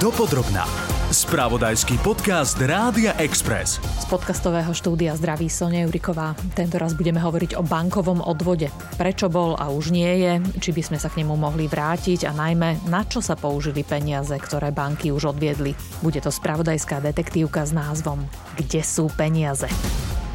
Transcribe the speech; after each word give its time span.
Dopodrobná. 0.00 0.64
Spravodajský 1.12 2.00
podcast 2.00 2.56
Rádia 2.56 3.12
Express. 3.20 3.76
Z 4.00 4.08
podcastového 4.08 4.72
štúdia 4.72 5.12
zdraví 5.12 5.52
Sonia 5.52 5.84
Juriková. 5.84 6.32
Tento 6.56 6.80
raz 6.80 6.96
budeme 6.96 7.20
hovoriť 7.20 7.60
o 7.60 7.62
bankovom 7.62 8.24
odvode. 8.24 8.72
Prečo 8.96 9.28
bol 9.28 9.60
a 9.60 9.68
už 9.68 9.92
nie 9.92 10.24
je, 10.24 10.32
či 10.56 10.72
by 10.72 10.82
sme 10.88 10.96
sa 10.96 11.12
k 11.12 11.20
nemu 11.20 11.36
mohli 11.36 11.68
vrátiť 11.68 12.24
a 12.24 12.32
najmä 12.32 12.88
na 12.88 13.04
čo 13.04 13.20
sa 13.20 13.36
použili 13.36 13.84
peniaze, 13.84 14.32
ktoré 14.32 14.72
banky 14.72 15.12
už 15.12 15.36
odviedli. 15.36 15.76
Bude 16.00 16.24
to 16.24 16.32
spravodajská 16.32 17.04
detektívka 17.04 17.68
s 17.68 17.76
názvom 17.76 18.24
Kde 18.56 18.80
sú 18.80 19.12
peniaze? 19.12 19.68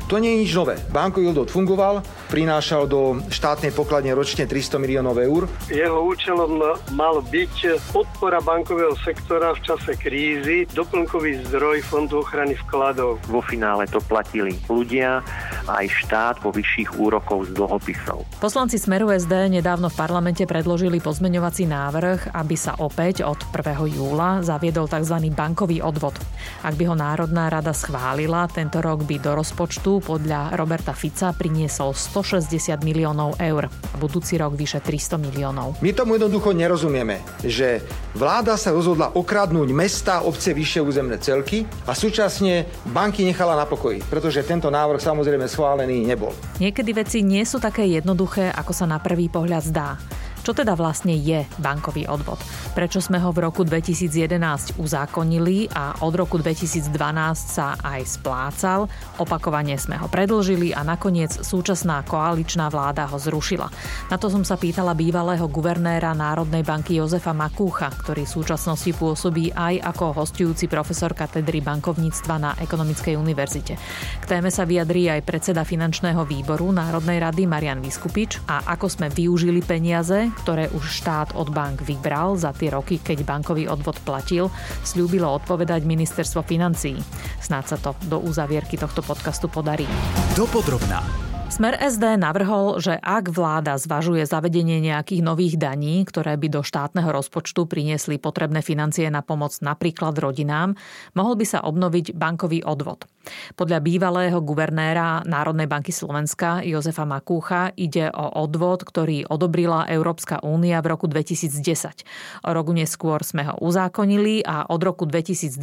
To 0.06 0.22
nie 0.22 0.38
je 0.38 0.42
nič 0.46 0.52
nové. 0.54 0.78
Bankový 0.94 1.34
odvod 1.34 1.50
fungoval, 1.50 2.06
prinášal 2.30 2.86
do 2.86 3.26
štátnej 3.26 3.74
pokladne 3.74 4.14
ročne 4.14 4.46
300 4.46 4.78
miliónov 4.78 5.18
eur. 5.18 5.50
Jeho 5.66 6.06
účelom 6.06 6.62
mal 6.94 7.26
byť 7.26 7.82
podpora 7.90 8.38
bankového 8.38 8.94
sektora 9.02 9.58
v 9.58 9.66
čase 9.66 9.98
krízy, 9.98 10.70
doplnkový 10.78 11.50
zdroj 11.50 11.82
Fondu 11.90 12.22
ochrany 12.22 12.54
vkladov. 12.54 13.18
Vo 13.26 13.42
finále 13.42 13.90
to 13.90 13.98
platili 14.06 14.54
ľudia, 14.70 15.26
aj 15.66 15.90
štát 16.06 16.38
po 16.38 16.54
vyšších 16.54 17.02
úrokov 17.02 17.50
z 17.50 17.58
dlhopisov. 17.58 18.30
Poslanci 18.38 18.78
Smeru 18.78 19.10
SD 19.10 19.58
nedávno 19.58 19.90
v 19.90 19.98
parlamente 19.98 20.46
predložili 20.46 21.02
pozmeňovací 21.02 21.66
návrh, 21.66 22.38
aby 22.38 22.54
sa 22.54 22.78
opäť 22.78 23.26
od 23.26 23.42
1. 23.50 23.98
júla 23.98 24.46
zaviedol 24.46 24.86
tzv. 24.86 25.18
bankový 25.34 25.82
odvod. 25.82 26.14
Ak 26.62 26.78
by 26.78 26.94
ho 26.94 26.94
Národná 26.94 27.50
rada 27.50 27.74
schválila, 27.74 28.46
tento 28.54 28.86
rok 28.86 29.02
by 29.02 29.18
do 29.18 29.34
rozpočtu 29.34 29.95
podľa 30.02 30.56
Roberta 30.56 30.96
Fica 30.96 31.36
priniesol 31.36 31.92
160 31.92 32.80
miliónov 32.82 33.36
eur 33.38 33.68
a 33.68 33.96
budúci 33.96 34.40
rok 34.40 34.56
vyše 34.56 34.80
300 34.80 35.20
miliónov. 35.20 35.80
My 35.84 35.92
tomu 35.92 36.16
jednoducho 36.16 36.56
nerozumieme, 36.56 37.24
že 37.44 37.84
vláda 38.16 38.56
sa 38.56 38.72
rozhodla 38.72 39.12
okradnúť 39.14 39.70
mesta, 39.76 40.24
obce, 40.24 40.56
vyššie 40.56 40.82
územné 40.82 41.20
celky 41.20 41.68
a 41.86 41.94
súčasne 41.94 42.66
banky 42.90 43.28
nechala 43.28 43.60
na 43.60 43.68
pokoji, 43.68 44.02
pretože 44.08 44.44
tento 44.48 44.72
návrh 44.72 45.04
samozrejme 45.04 45.46
schválený 45.46 46.08
nebol. 46.08 46.32
Niekedy 46.58 46.92
veci 46.96 47.20
nie 47.22 47.44
sú 47.44 47.60
také 47.60 47.86
jednoduché, 47.86 48.52
ako 48.52 48.72
sa 48.72 48.88
na 48.88 48.98
prvý 48.98 49.28
pohľad 49.28 49.64
zdá. 49.64 50.00
Čo 50.46 50.54
teda 50.54 50.78
vlastne 50.78 51.18
je 51.18 51.42
bankový 51.58 52.06
odvod? 52.06 52.38
Prečo 52.78 53.02
sme 53.02 53.18
ho 53.18 53.34
v 53.34 53.50
roku 53.50 53.66
2011 53.66 54.78
uzákonili 54.78 55.74
a 55.74 56.06
od 56.06 56.14
roku 56.14 56.38
2012 56.38 56.94
sa 57.34 57.74
aj 57.82 58.06
splácal? 58.06 58.86
Opakovane 59.18 59.74
sme 59.74 59.98
ho 59.98 60.06
predlžili 60.06 60.70
a 60.70 60.86
nakoniec 60.86 61.34
súčasná 61.34 62.06
koaličná 62.06 62.70
vláda 62.70 63.10
ho 63.10 63.18
zrušila. 63.18 63.74
Na 64.14 64.22
to 64.22 64.30
som 64.30 64.46
sa 64.46 64.54
pýtala 64.54 64.94
bývalého 64.94 65.50
guvernéra 65.50 66.14
Národnej 66.14 66.62
banky 66.62 67.02
Jozefa 67.02 67.34
Makúcha, 67.34 67.90
ktorý 67.90 68.30
v 68.30 68.36
súčasnosti 68.38 68.94
pôsobí 68.94 69.50
aj 69.50 69.82
ako 69.82 70.14
hostujúci 70.14 70.70
profesor 70.70 71.18
katedry 71.18 71.66
bankovníctva 71.66 72.36
na 72.38 72.52
Ekonomickej 72.62 73.18
univerzite. 73.18 73.82
K 74.22 74.26
téme 74.30 74.54
sa 74.54 74.62
vyjadrí 74.62 75.10
aj 75.10 75.26
predseda 75.26 75.66
finančného 75.66 76.22
výboru 76.22 76.70
Národnej 76.70 77.18
rady 77.18 77.50
Marian 77.50 77.82
Vyskupič 77.82 78.46
a 78.46 78.62
ako 78.78 78.86
sme 78.94 79.10
využili 79.10 79.66
peniaze, 79.66 80.35
ktoré 80.44 80.68
už 80.76 80.84
štát 80.84 81.34
od 81.40 81.50
bank 81.50 81.82
vybral 81.88 82.36
za 82.36 82.52
tie 82.52 82.70
roky, 82.70 83.00
keď 83.00 83.24
bankový 83.24 83.72
odvod 83.72 83.98
platil, 84.04 84.52
slúbilo 84.84 85.32
odpovedať 85.40 85.88
ministerstvo 85.88 86.44
financií. 86.44 87.00
Snáď 87.40 87.76
sa 87.76 87.78
to 87.80 87.92
do 88.06 88.20
uzavierky 88.20 88.76
tohto 88.76 89.00
podcastu 89.02 89.48
podarí. 89.48 89.88
Dopodrobná. 90.36 91.26
Smer 91.46 91.78
SD 91.78 92.20
navrhol, 92.20 92.82
že 92.82 92.98
ak 93.00 93.32
vláda 93.32 93.78
zvažuje 93.78 94.26
zavedenie 94.26 94.82
nejakých 94.82 95.22
nových 95.22 95.56
daní, 95.56 96.02
ktoré 96.04 96.36
by 96.42 96.52
do 96.52 96.62
štátneho 96.66 97.08
rozpočtu 97.14 97.70
priniesli 97.70 98.18
potrebné 98.18 98.66
financie 98.66 99.08
na 99.14 99.22
pomoc 99.22 99.54
napríklad 99.62 100.18
rodinám, 100.18 100.74
mohol 101.14 101.38
by 101.38 101.46
sa 101.46 101.64
obnoviť 101.64 102.18
bankový 102.18 102.66
odvod. 102.66 103.08
Podľa 103.54 103.80
bývalého 103.82 104.38
guvernéra 104.42 105.24
Národnej 105.26 105.66
banky 105.66 105.90
Slovenska 105.90 106.62
Jozefa 106.66 107.04
Makúcha 107.04 107.72
ide 107.76 108.10
o 108.14 108.42
odvod, 108.42 108.84
ktorý 108.86 109.28
odobrila 109.30 109.88
Európska 109.90 110.42
únia 110.44 110.82
v 110.84 110.96
roku 110.96 111.06
2010. 111.10 112.46
O 112.46 112.52
roku 112.52 112.72
neskôr 112.76 113.24
sme 113.24 113.48
ho 113.48 113.56
uzákonili 113.62 114.44
a 114.46 114.68
od 114.70 114.82
roku 114.84 115.08
2012 115.08 115.58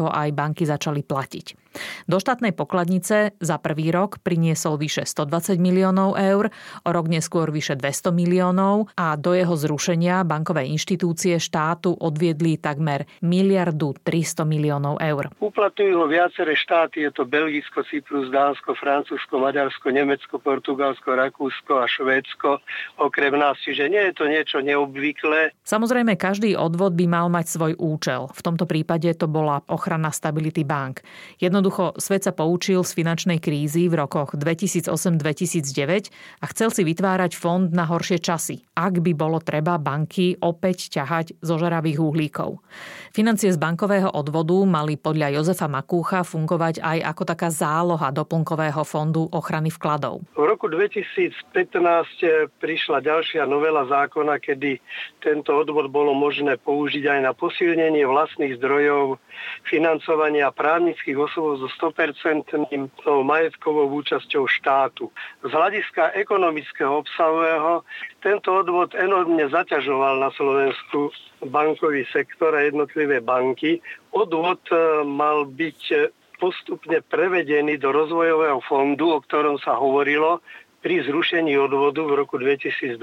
ho 0.00 0.08
aj 0.08 0.28
banky 0.30 0.64
začali 0.68 1.02
platiť. 1.02 1.64
Do 2.06 2.22
štátnej 2.22 2.54
pokladnice 2.54 3.34
za 3.42 3.56
prvý 3.58 3.90
rok 3.90 4.22
priniesol 4.22 4.78
vyše 4.78 5.02
120 5.02 5.58
miliónov 5.58 6.14
eur, 6.14 6.54
o 6.86 6.90
rok 6.94 7.10
neskôr 7.10 7.50
vyše 7.50 7.74
200 7.74 8.14
miliónov 8.14 8.94
a 8.94 9.18
do 9.18 9.34
jeho 9.34 9.58
zrušenia 9.58 10.22
bankové 10.22 10.70
inštitúcie 10.70 11.42
štátu 11.42 11.90
odviedli 11.98 12.62
takmer 12.62 13.10
miliardu 13.26 13.98
300 14.06 14.46
miliónov 14.46 15.02
eur. 15.02 15.34
Uplatňujú 15.42 15.94
ho 15.98 16.06
viaceré 16.06 16.54
štáty 16.54 16.93
štáty, 16.94 17.02
je 17.02 17.10
to 17.10 17.24
Belgicko, 17.26 17.82
Cyprus, 17.90 18.30
Dánsko, 18.30 18.74
Francúzsko, 18.78 19.38
Maďarsko, 19.38 19.90
Nemecko, 19.90 20.38
Portugalsko, 20.38 21.18
Rakúsko 21.18 21.82
a 21.82 21.86
Švédsko 21.90 22.62
okrem 23.02 23.34
nás. 23.34 23.58
Čiže 23.58 23.90
nie 23.90 24.02
je 24.10 24.14
to 24.14 24.24
niečo 24.30 24.62
neobvyklé. 24.62 25.50
Samozrejme, 25.66 26.14
každý 26.14 26.54
odvod 26.54 26.94
by 26.94 27.06
mal 27.10 27.26
mať 27.26 27.50
svoj 27.50 27.72
účel. 27.78 28.30
V 28.30 28.40
tomto 28.42 28.70
prípade 28.70 29.10
to 29.18 29.26
bola 29.26 29.66
ochrana 29.66 30.14
stability 30.14 30.62
bank. 30.62 31.02
Jednoducho, 31.42 31.98
svet 31.98 32.24
sa 32.24 32.32
poučil 32.32 32.86
z 32.86 32.94
finančnej 32.94 33.42
krízy 33.42 33.90
v 33.90 33.98
rokoch 33.98 34.38
2008-2009 34.38 36.40
a 36.40 36.44
chcel 36.54 36.68
si 36.70 36.82
vytvárať 36.86 37.34
fond 37.34 37.66
na 37.74 37.88
horšie 37.88 38.22
časy, 38.22 38.62
ak 38.78 39.02
by 39.02 39.12
bolo 39.16 39.42
treba 39.42 39.80
banky 39.80 40.38
opäť 40.38 40.94
ťahať 40.94 41.42
zo 41.42 41.58
žaravých 41.58 41.98
uhlíkov. 41.98 42.62
Financie 43.10 43.50
z 43.50 43.58
bankového 43.58 44.10
odvodu 44.12 44.58
mali 44.66 44.98
podľa 44.98 45.40
Jozefa 45.40 45.70
Makúcha 45.70 46.26
fungovať 46.26 46.83
aj 46.84 46.98
ako 47.00 47.22
taká 47.24 47.48
záloha 47.48 48.12
doplnkového 48.12 48.84
fondu 48.84 49.24
ochrany 49.32 49.72
vkladov. 49.72 50.20
V 50.36 50.44
roku 50.44 50.68
2015 50.68 51.32
prišla 52.60 53.00
ďalšia 53.00 53.48
novela 53.48 53.88
zákona, 53.88 54.36
kedy 54.36 54.76
tento 55.24 55.56
odvod 55.56 55.88
bolo 55.88 56.12
možné 56.12 56.60
použiť 56.60 57.08
aj 57.08 57.20
na 57.24 57.32
posilnenie 57.32 58.04
vlastných 58.04 58.60
zdrojov 58.60 59.16
financovania 59.64 60.52
právnických 60.52 61.16
osôb 61.16 61.56
so 61.56 61.68
100% 61.80 62.52
majetkovou 63.24 63.88
účasťou 64.04 64.44
štátu. 64.44 65.08
Z 65.40 65.50
hľadiska 65.50 66.12
ekonomického 66.20 67.00
obsahového 67.00 67.80
tento 68.20 68.52
odvod 68.52 68.92
enormne 68.92 69.48
zaťažoval 69.48 70.20
na 70.20 70.30
Slovensku 70.36 71.08
bankový 71.48 72.04
sektor 72.12 72.52
a 72.56 72.64
jednotlivé 72.64 73.20
banky. 73.20 73.80
Odvod 74.12 74.60
eh, 74.72 75.04
mal 75.04 75.48
byť 75.48 75.80
postupne 76.44 77.00
prevedený 77.00 77.80
do 77.80 77.88
rozvojového 77.88 78.60
fondu, 78.68 79.16
o 79.16 79.18
ktorom 79.24 79.56
sa 79.64 79.80
hovorilo 79.80 80.44
pri 80.84 81.00
zrušení 81.00 81.56
odvodu 81.56 82.04
v 82.04 82.12
roku 82.12 82.36
2020. 82.36 83.00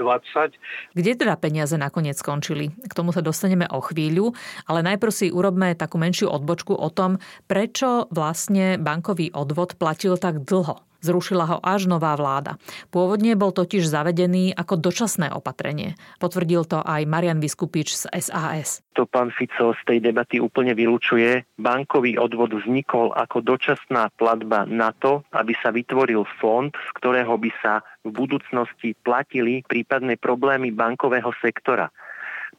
Kde 0.94 1.12
teda 1.18 1.34
peniaze 1.34 1.74
nakoniec 1.74 2.14
skončili? 2.14 2.70
K 2.70 2.92
tomu 2.94 3.10
sa 3.10 3.18
dostaneme 3.18 3.66
o 3.66 3.82
chvíľu, 3.82 4.38
ale 4.70 4.86
najprv 4.86 5.10
si 5.10 5.34
urobme 5.34 5.74
takú 5.74 5.98
menšiu 5.98 6.30
odbočku 6.30 6.78
o 6.78 6.86
tom, 6.94 7.18
prečo 7.50 8.06
vlastne 8.14 8.78
bankový 8.78 9.34
odvod 9.34 9.74
platil 9.74 10.14
tak 10.14 10.46
dlho. 10.46 10.91
Zrušila 11.02 11.44
ho 11.50 11.58
až 11.58 11.90
nová 11.90 12.14
vláda. 12.14 12.62
Pôvodne 12.94 13.34
bol 13.34 13.50
totiž 13.50 13.82
zavedený 13.90 14.54
ako 14.54 14.78
dočasné 14.78 15.34
opatrenie. 15.34 15.98
Potvrdil 16.22 16.62
to 16.62 16.78
aj 16.78 17.02
Marian 17.10 17.42
Vyskupič 17.42 17.98
z 17.98 18.06
SAS. 18.22 18.86
To 18.94 19.02
pán 19.10 19.34
Fico 19.34 19.74
z 19.74 19.82
tej 19.82 19.98
debaty 19.98 20.38
úplne 20.38 20.78
vylúčuje. 20.78 21.42
Bankový 21.58 22.22
odvod 22.22 22.54
vznikol 22.54 23.10
ako 23.18 23.42
dočasná 23.42 24.14
platba 24.14 24.62
na 24.62 24.94
to, 24.94 25.26
aby 25.34 25.58
sa 25.58 25.74
vytvoril 25.74 26.22
fond, 26.38 26.70
z 26.70 26.90
ktorého 27.02 27.34
by 27.34 27.50
sa 27.58 27.82
v 28.06 28.14
budúcnosti 28.14 28.94
platili 29.02 29.66
prípadné 29.66 30.14
problémy 30.22 30.70
bankového 30.70 31.34
sektora. 31.42 31.90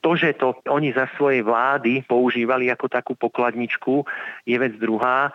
To, 0.04 0.20
že 0.20 0.36
to 0.36 0.60
oni 0.68 0.92
za 0.92 1.08
svojej 1.16 1.48
vlády 1.48 2.04
používali 2.04 2.68
ako 2.68 2.92
takú 2.92 3.16
pokladničku, 3.16 4.04
je 4.44 4.58
vec 4.60 4.76
druhá 4.76 5.32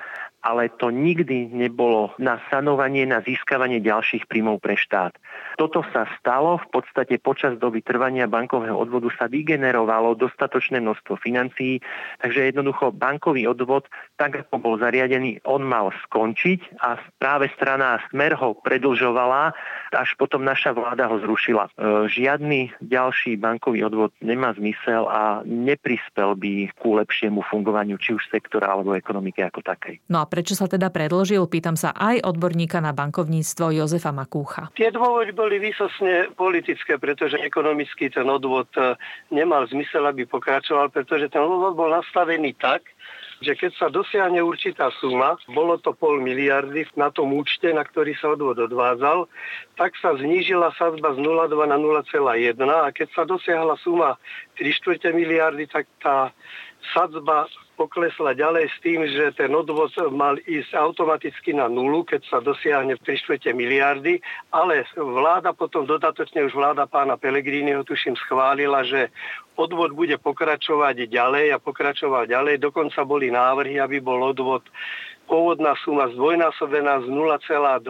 ale 0.48 0.72
to 0.80 0.88
nikdy 0.88 1.52
nebolo 1.52 2.16
na 2.16 2.40
sanovanie, 2.48 3.04
na 3.04 3.20
získavanie 3.20 3.84
ďalších 3.84 4.24
príjmov 4.24 4.64
pre 4.64 4.80
štát. 4.80 5.12
Toto 5.60 5.84
sa 5.92 6.08
stalo, 6.16 6.56
v 6.56 6.68
podstate 6.80 7.20
počas 7.20 7.60
doby 7.60 7.84
trvania 7.84 8.24
bankového 8.24 8.72
odvodu 8.72 9.12
sa 9.12 9.28
vygenerovalo 9.28 10.16
dostatočné 10.16 10.80
množstvo 10.80 11.20
financií, 11.20 11.84
takže 12.24 12.48
jednoducho 12.48 12.96
bankový 12.96 13.44
odvod, 13.44 13.84
tak 14.16 14.48
ako 14.48 14.56
bol 14.56 14.74
zariadený, 14.80 15.44
on 15.44 15.68
mal 15.68 15.92
skončiť 16.08 16.80
a 16.80 16.96
práve 17.20 17.52
strana 17.52 18.00
Smer 18.08 18.32
ho 18.40 18.56
predlžovala, 18.56 19.52
až 19.92 20.10
potom 20.16 20.46
naša 20.46 20.72
vláda 20.72 21.10
ho 21.10 21.20
zrušila. 21.20 21.68
E, 21.68 21.70
žiadny 22.08 22.72
ďalší 22.80 23.36
bankový 23.36 23.84
odvod 23.84 24.14
nemá 24.24 24.54
zmysel 24.56 25.10
a 25.10 25.42
neprispel 25.44 26.38
by 26.38 26.70
ku 26.78 26.96
lepšiemu 26.96 27.42
fungovaniu 27.44 27.98
či 27.98 28.14
už 28.14 28.24
sektora 28.30 28.72
alebo 28.72 28.94
ekonomiky 28.94 29.42
ako 29.44 29.60
takej. 29.60 30.00
No 30.08 30.22
a 30.22 30.26
Prečo 30.38 30.54
sa 30.54 30.70
teda 30.70 30.94
predložil? 30.94 31.50
Pýtam 31.50 31.74
sa 31.74 31.90
aj 31.90 32.22
odborníka 32.22 32.78
na 32.78 32.94
bankovníctvo 32.94 33.74
Jozefa 33.74 34.14
Makúcha. 34.14 34.70
Tie 34.78 34.86
dôvody 34.94 35.34
boli 35.34 35.58
výsosne 35.58 36.30
politické, 36.30 36.94
pretože 36.94 37.42
ekonomicky 37.42 38.06
ten 38.06 38.22
odvod 38.30 38.70
e, 38.78 38.94
nemal 39.34 39.66
zmysel, 39.66 40.06
aby 40.06 40.30
pokračoval, 40.30 40.94
pretože 40.94 41.26
ten 41.26 41.42
odvod 41.42 41.74
bol 41.74 41.90
nastavený 41.90 42.54
tak, 42.54 42.86
že 43.42 43.58
keď 43.58 43.82
sa 43.82 43.90
dosiahne 43.90 44.38
určitá 44.38 44.94
suma, 45.02 45.34
bolo 45.50 45.74
to 45.82 45.90
pol 45.90 46.22
miliardy 46.22 46.86
na 46.94 47.10
tom 47.10 47.34
účte, 47.34 47.74
na 47.74 47.82
ktorý 47.82 48.14
sa 48.14 48.38
odvod 48.38 48.62
odvádzal, 48.62 49.26
tak 49.74 49.98
sa 49.98 50.14
znížila 50.14 50.70
sadzba 50.78 51.18
z 51.18 51.18
0,2 51.18 51.66
na 51.66 51.82
0,1 51.82 52.14
a 52.62 52.94
keď 52.94 53.08
sa 53.10 53.26
dosiahla 53.26 53.74
suma 53.82 54.14
3 54.54 54.70
čtvrte 54.70 55.10
miliardy, 55.10 55.66
tak 55.66 55.90
tá 55.98 56.30
sadzba 56.94 57.50
poklesla 57.78 58.34
ďalej 58.34 58.66
s 58.74 58.76
tým, 58.82 59.06
že 59.06 59.30
ten 59.38 59.54
odvod 59.54 59.94
mal 60.10 60.34
ísť 60.42 60.74
automaticky 60.74 61.54
na 61.54 61.70
nulu, 61.70 62.02
keď 62.02 62.26
sa 62.26 62.38
dosiahne 62.42 62.98
v 62.98 63.04
3 63.06 63.22
čtvrte 63.22 63.54
miliardy, 63.54 64.18
ale 64.50 64.82
vláda 64.98 65.54
potom 65.54 65.86
dodatočne 65.86 66.42
už 66.50 66.58
vláda 66.58 66.90
pána 66.90 67.14
Pelegrínyho 67.14 67.86
tuším 67.86 68.18
schválila, 68.18 68.82
že 68.82 69.14
odvod 69.54 69.94
bude 69.94 70.18
pokračovať 70.18 71.06
ďalej 71.06 71.54
a 71.54 71.62
pokračovať 71.62 72.34
ďalej. 72.34 72.54
Dokonca 72.58 73.06
boli 73.06 73.30
návrhy, 73.30 73.78
aby 73.78 74.02
bol 74.02 74.18
odvod 74.26 74.66
pôvodná 75.30 75.78
suma 75.84 76.10
zdvojnásobená 76.10 77.04
z 77.04 77.08
0,2 77.14 77.84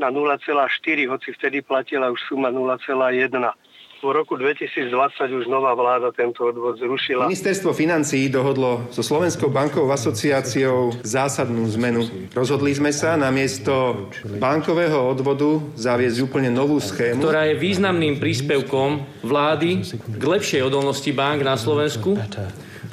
na 0.00 0.08
0,4, 0.10 1.12
hoci 1.12 1.28
vtedy 1.38 1.62
platila 1.62 2.10
už 2.10 2.18
suma 2.26 2.50
0,1 2.50 3.30
v 4.00 4.12
roku 4.16 4.36
2020 4.40 4.88
už 5.28 5.44
nová 5.46 5.76
vláda 5.76 6.08
tento 6.16 6.48
odvod 6.48 6.80
zrušila. 6.80 7.28
Ministerstvo 7.28 7.76
financií 7.76 8.32
dohodlo 8.32 8.88
so 8.88 9.04
Slovenskou 9.04 9.52
bankovou 9.52 9.92
asociáciou 9.92 10.96
zásadnú 11.04 11.68
zmenu. 11.76 12.08
Rozhodli 12.32 12.72
sme 12.72 12.96
sa 12.96 13.20
namiesto 13.20 14.08
bankového 14.40 14.96
odvodu 15.04 15.60
zaviesť 15.76 16.18
úplne 16.24 16.48
novú 16.48 16.80
schému, 16.80 17.20
ktorá 17.20 17.52
je 17.52 17.60
významným 17.60 18.16
príspevkom 18.16 19.04
vlády 19.20 19.84
k 20.16 20.22
lepšej 20.24 20.64
odolnosti 20.64 21.12
bank 21.12 21.44
na 21.44 21.60
Slovensku 21.60 22.16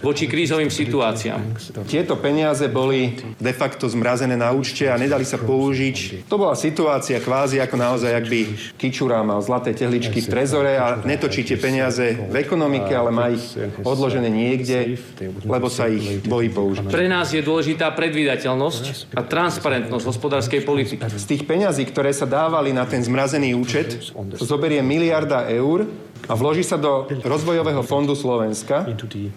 voči 0.01 0.29
krízovým 0.29 0.69
situáciám. 0.69 1.41
Tieto 1.89 2.17
peniaze 2.19 2.69
boli 2.69 3.17
de 3.37 3.53
facto 3.53 3.89
zmrazené 3.89 4.37
na 4.37 4.53
účte 4.53 4.85
a 4.89 4.95
nedali 4.99 5.25
sa 5.25 5.41
použiť. 5.41 6.27
To 6.29 6.37
bola 6.37 6.53
situácia 6.53 7.17
kvázi 7.17 7.61
ako 7.61 7.75
naozaj, 7.77 8.11
ak 8.13 8.25
by 8.29 8.39
Kičura 8.77 9.21
mal 9.25 9.41
zlaté 9.41 9.73
tehličky 9.73 10.21
v 10.23 10.27
trezore 10.29 10.77
a 10.77 11.01
netočíte 11.01 11.57
peniaze 11.57 12.13
v 12.17 12.35
ekonomike, 12.37 12.93
ale 12.93 13.09
má 13.09 13.33
ich 13.33 13.43
odložené 13.81 14.29
niekde, 14.29 14.97
lebo 15.45 15.67
sa 15.71 15.89
ich 15.89 16.21
bojí 16.25 16.49
použiť. 16.53 16.89
Pre 16.89 17.07
nás 17.09 17.33
je 17.33 17.41
dôležitá 17.41 17.89
predvídateľnosť 17.93 19.13
a 19.17 19.21
transparentnosť 19.25 20.05
hospodárskej 20.05 20.61
politiky. 20.63 21.01
Z 21.01 21.25
tých 21.25 21.43
peňazí, 21.47 21.83
ktoré 21.89 22.13
sa 22.13 22.29
dávali 22.29 22.71
na 22.73 22.85
ten 22.85 23.01
zmrazený 23.01 23.57
účet, 23.57 24.13
zoberie 24.37 24.79
miliarda 24.81 25.49
eur 25.49 25.87
a 26.25 26.33
vloží 26.33 26.65
sa 26.65 26.81
do 26.81 27.05
rozvojového 27.21 27.85
fondu 27.85 28.17
Slovenska, 28.17 28.89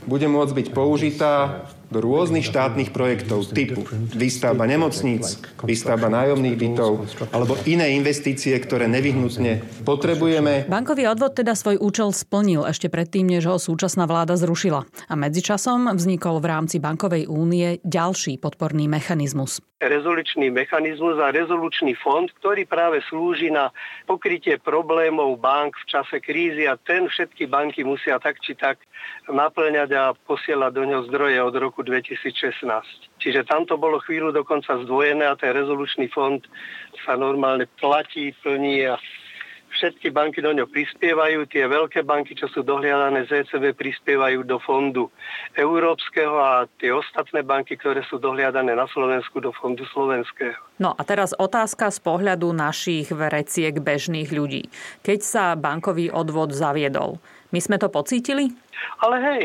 bude 0.09 0.27
môcť 0.27 0.53
byť 0.57 0.67
použitá 0.73 1.65
do 1.91 1.99
rôznych 1.99 2.47
štátnych 2.47 2.95
projektov 2.95 3.51
typu 3.51 3.83
výstavba 4.15 4.63
nemocníc, 4.65 5.43
výstavba 5.67 6.07
nájomných 6.07 6.57
bytov 6.57 7.11
alebo 7.35 7.59
iné 7.67 7.99
investície, 7.99 8.55
ktoré 8.63 8.87
nevyhnutne 8.87 9.67
potrebujeme. 9.83 10.71
Bankový 10.71 11.11
odvod 11.11 11.35
teda 11.35 11.59
svoj 11.59 11.83
účel 11.83 12.15
splnil 12.15 12.63
ešte 12.63 12.87
predtým, 12.87 13.27
než 13.27 13.51
ho 13.51 13.59
súčasná 13.59 14.07
vláda 14.07 14.39
zrušila. 14.39 14.87
A 15.11 15.15
medzičasom 15.19 15.91
vznikol 15.91 16.39
v 16.39 16.47
rámci 16.47 16.79
Bankovej 16.79 17.27
únie 17.27 17.83
ďalší 17.83 18.39
podporný 18.39 18.87
mechanizmus 18.87 19.59
rezolučný 19.81 20.53
mechanizmus 20.53 21.17
a 21.17 21.33
rezolučný 21.33 21.97
fond, 21.97 22.29
ktorý 22.37 22.69
práve 22.69 23.01
slúži 23.09 23.49
na 23.49 23.73
pokrytie 24.05 24.61
problémov 24.61 25.41
bank 25.41 25.73
v 25.73 25.89
čase 25.89 26.21
krízy 26.21 26.69
a 26.71 26.79
ten 26.79 27.11
všetky 27.11 27.51
banky 27.51 27.83
musia 27.83 28.23
tak 28.23 28.39
či 28.39 28.55
tak 28.55 28.79
naplňať 29.27 29.91
a 29.99 30.15
posielať 30.15 30.71
do 30.71 30.83
ňoho 30.87 31.03
zdroje 31.11 31.39
od 31.43 31.55
roku 31.59 31.83
2016. 31.83 32.63
Čiže 33.19 33.43
tam 33.51 33.67
to 33.67 33.75
bolo 33.75 33.99
chvíľu 33.99 34.31
dokonca 34.31 34.79
zdvojené 34.87 35.27
a 35.27 35.35
ten 35.35 35.51
rezolučný 35.51 36.07
fond 36.15 36.39
sa 37.03 37.19
normálne 37.19 37.67
platí, 37.83 38.31
plní 38.47 38.87
a 38.87 38.95
všetky 39.81 40.13
banky 40.13 40.45
do 40.45 40.53
ňo 40.53 40.69
prispievajú, 40.69 41.49
tie 41.49 41.65
veľké 41.65 42.05
banky, 42.05 42.37
čo 42.37 42.53
sú 42.53 42.61
dohliadané 42.61 43.25
z 43.25 43.41
ECB, 43.49 43.73
prispievajú 43.73 44.45
do 44.45 44.61
fondu 44.61 45.09
európskeho 45.57 46.37
a 46.37 46.69
tie 46.77 46.93
ostatné 46.93 47.41
banky, 47.41 47.81
ktoré 47.81 48.05
sú 48.05 48.21
dohliadané 48.21 48.77
na 48.77 48.85
Slovensku, 48.93 49.41
do 49.41 49.57
fondu 49.57 49.89
slovenského. 49.89 50.61
No 50.77 50.93
a 50.93 51.03
teraz 51.09 51.33
otázka 51.33 51.89
z 51.89 52.05
pohľadu 52.05 52.53
našich 52.53 53.09
vreciek 53.09 53.73
bežných 53.81 54.29
ľudí. 54.29 54.69
Keď 55.01 55.19
sa 55.25 55.45
bankový 55.57 56.13
odvod 56.13 56.53
zaviedol, 56.53 57.17
my 57.49 57.59
sme 57.65 57.81
to 57.81 57.89
pocítili? 57.89 58.53
Ale 59.01 59.17
hej, 59.25 59.45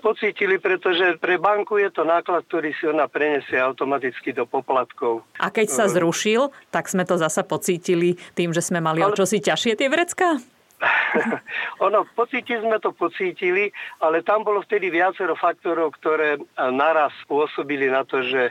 pocítili, 0.00 0.58
pretože 0.58 1.16
pre 1.18 1.38
banku 1.38 1.78
je 1.78 1.90
to 1.92 2.02
náklad, 2.02 2.44
ktorý 2.48 2.74
si 2.76 2.84
ona 2.88 3.06
prenesie 3.06 3.58
automaticky 3.58 4.34
do 4.34 4.44
poplatkov. 4.48 5.22
A 5.38 5.48
keď 5.48 5.68
sa 5.70 5.84
ehm. 5.88 5.94
zrušil, 5.98 6.42
tak 6.74 6.90
sme 6.90 7.06
to 7.06 7.16
zasa 7.16 7.46
pocítili 7.46 8.18
tým, 8.34 8.50
že 8.50 8.64
sme 8.64 8.82
mali 8.82 9.00
ale... 9.02 9.10
o 9.10 9.16
čosi 9.16 9.42
ťažšie 9.42 9.78
tie 9.78 9.88
vrecká? 9.88 10.40
ono, 11.86 12.02
pocíti 12.18 12.58
sme 12.58 12.82
to 12.82 12.90
pocítili, 12.90 13.70
ale 14.02 14.26
tam 14.26 14.42
bolo 14.42 14.62
vtedy 14.66 14.90
viacero 14.90 15.38
faktorov, 15.38 15.94
ktoré 16.02 16.42
naraz 16.58 17.14
spôsobili 17.22 17.86
na 17.86 18.02
to, 18.02 18.22
že 18.26 18.50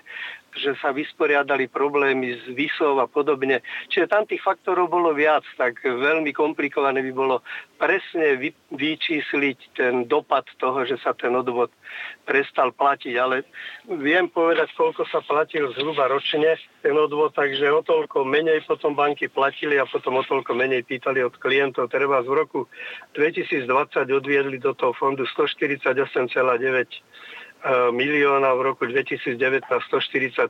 že 0.56 0.76
sa 0.80 0.92
vysporiadali 0.92 1.72
problémy 1.72 2.36
s 2.36 2.44
vysov 2.52 3.00
a 3.00 3.08
podobne. 3.08 3.64
Čiže 3.88 4.12
tam 4.12 4.28
tých 4.28 4.44
faktorov 4.44 4.92
bolo 4.92 5.16
viac, 5.16 5.44
tak 5.56 5.80
veľmi 5.84 6.36
komplikované 6.36 7.00
by 7.00 7.12
bolo 7.16 7.36
presne 7.80 8.38
vy, 8.38 8.54
vyčísliť 8.76 9.58
ten 9.74 10.06
dopad 10.06 10.46
toho, 10.62 10.86
že 10.86 11.02
sa 11.02 11.18
ten 11.18 11.34
odvod 11.34 11.74
prestal 12.28 12.76
platiť. 12.76 13.14
Ale 13.18 13.48
viem 13.90 14.30
povedať, 14.30 14.70
koľko 14.78 15.08
sa 15.10 15.24
platil 15.24 15.72
zhruba 15.74 16.12
ročne 16.12 16.60
ten 16.86 16.94
odvod, 16.94 17.34
takže 17.34 17.72
o 17.72 17.82
toľko 17.82 18.28
menej 18.28 18.62
potom 18.68 18.94
banky 18.94 19.32
platili 19.32 19.82
a 19.82 19.90
potom 19.90 20.20
o 20.20 20.24
toľko 20.24 20.54
menej 20.54 20.86
pýtali 20.86 21.26
od 21.26 21.34
klientov. 21.40 21.90
Treba 21.90 22.22
v 22.22 22.36
roku 22.36 22.60
2020 23.18 23.66
odviedli 24.12 24.62
do 24.62 24.78
toho 24.78 24.94
fondu 24.94 25.26
148,9 25.26 26.62
E, 26.62 27.41
milióna, 27.94 28.58
v 28.58 28.62
roku 28.74 28.84
2019 28.90 29.38
143,4 29.70 30.42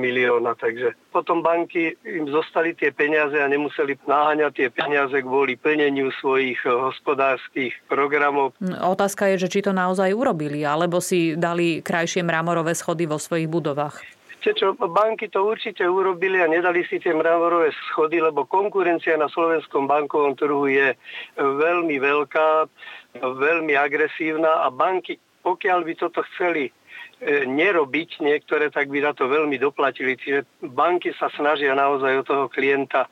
milióna. 0.00 0.56
Takže 0.56 0.96
potom 1.12 1.44
banky 1.44 1.94
im 2.04 2.26
zostali 2.32 2.72
tie 2.72 2.90
peniaze 2.90 3.36
a 3.36 3.46
nemuseli 3.48 4.00
náhaňať 4.08 4.52
tie 4.56 4.68
peniaze 4.72 5.16
kvôli 5.20 5.60
plneniu 5.60 6.08
svojich 6.18 6.60
e, 6.64 6.70
hospodárskych 6.72 7.76
programov. 7.90 8.56
Otázka 8.64 9.28
je, 9.34 9.44
že 9.44 9.48
či 9.52 9.60
to 9.60 9.76
naozaj 9.76 10.10
urobili, 10.16 10.64
alebo 10.64 10.98
si 11.04 11.36
dali 11.36 11.84
krajšie 11.84 12.24
mramorové 12.24 12.72
schody 12.72 13.04
vo 13.04 13.20
svojich 13.20 13.48
budovách. 13.48 14.00
Viete 14.44 14.60
čo, 14.60 14.76
banky 14.76 15.32
to 15.32 15.40
určite 15.40 15.88
urobili 15.88 16.36
a 16.36 16.44
nedali 16.44 16.84
si 16.84 17.00
tie 17.00 17.16
mramorové 17.16 17.72
schody, 17.88 18.20
lebo 18.20 18.44
konkurencia 18.44 19.16
na 19.16 19.24
slovenskom 19.32 19.88
bankovom 19.88 20.36
trhu 20.36 20.68
je 20.68 20.92
veľmi 21.40 21.96
veľká, 21.96 22.68
veľmi 23.24 23.72
agresívna 23.72 24.60
a 24.60 24.68
banky 24.68 25.16
pokiaľ 25.44 25.84
by 25.84 25.94
toto 26.00 26.24
chceli 26.32 26.66
e, 26.66 26.72
nerobiť 27.44 28.24
niektoré, 28.24 28.72
tak 28.72 28.88
by 28.88 29.04
na 29.04 29.12
to 29.12 29.28
veľmi 29.28 29.60
doplatili. 29.60 30.16
Čiže 30.16 30.64
banky 30.64 31.12
sa 31.14 31.28
snažia 31.36 31.76
naozaj 31.76 32.24
o 32.24 32.24
toho 32.24 32.44
klienta 32.48 33.06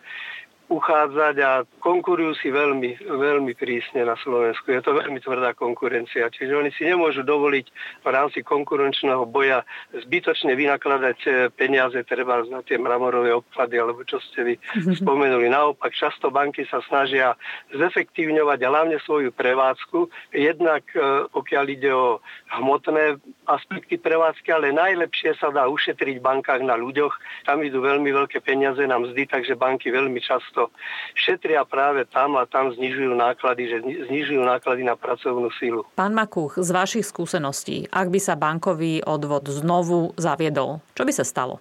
uchádzať 0.73 1.37
a 1.45 1.51
konkurujú 1.85 2.33
si 2.41 2.49
veľmi, 2.49 3.05
veľmi 3.05 3.53
prísne 3.53 4.09
na 4.09 4.17
Slovensku. 4.17 4.73
Je 4.73 4.81
to 4.81 4.97
veľmi 4.97 5.21
tvrdá 5.21 5.53
konkurencia. 5.53 6.33
Čiže 6.33 6.57
oni 6.57 6.71
si 6.73 6.89
nemôžu 6.89 7.21
dovoliť 7.21 7.67
v 8.01 8.09
rámci 8.09 8.41
konkurenčného 8.41 9.29
boja 9.29 9.61
zbytočne 9.93 10.57
vynakladať 10.57 11.19
e, 11.25 11.31
peniaze 11.53 12.01
treba 12.09 12.41
na 12.49 12.65
tie 12.65 12.81
mramorové 12.81 13.37
obklady, 13.37 13.77
alebo 13.77 14.01
čo 14.09 14.17
ste 14.33 14.41
vy 14.43 14.55
mhm. 14.57 14.97
spomenuli. 14.97 15.53
Naopak, 15.53 15.93
často 15.93 16.33
banky 16.33 16.65
sa 16.65 16.81
snažia 16.89 17.37
zefektívňovať 17.77 18.59
hlavne 18.65 18.97
svoju 19.05 19.29
prevádzku. 19.37 20.09
Jednak 20.33 20.89
e, 20.97 21.29
pokiaľ 21.29 21.65
ide 21.69 21.93
o 21.93 22.25
hmotné 22.57 23.21
aspekty 23.45 24.01
prevádzky, 24.01 24.49
ale 24.55 24.73
najlepšie 24.73 25.37
sa 25.37 25.53
dá 25.53 25.69
ušetriť 25.69 26.17
v 26.17 26.25
bankách 26.25 26.65
na 26.65 26.79
ľuďoch. 26.81 27.13
Tam 27.45 27.61
idú 27.61 27.85
veľmi 27.85 28.09
veľké 28.09 28.41
peniaze 28.41 28.81
na 28.89 28.97
mzdy, 28.97 29.29
takže 29.29 29.59
banky 29.59 29.93
veľmi 29.93 30.23
často 30.23 30.62
to 30.63 30.71
šetria 31.19 31.67
práve 31.67 32.07
tam 32.07 32.39
a 32.39 32.47
tam 32.47 32.71
znižujú 32.71 33.19
náklady, 33.19 33.63
že 33.67 33.77
znižujú 33.83 34.43
náklady 34.47 34.87
na 34.87 34.95
pracovnú 34.95 35.51
sílu. 35.59 35.83
Pán 35.99 36.15
Makuch, 36.15 36.63
z 36.63 36.71
vašich 36.71 37.07
skúseností, 37.07 37.91
ak 37.91 38.07
by 38.07 38.21
sa 38.23 38.39
bankový 38.39 39.03
odvod 39.03 39.51
znovu 39.51 40.15
zaviedol, 40.15 40.79
čo 40.95 41.03
by 41.03 41.13
sa 41.13 41.27
stalo? 41.27 41.59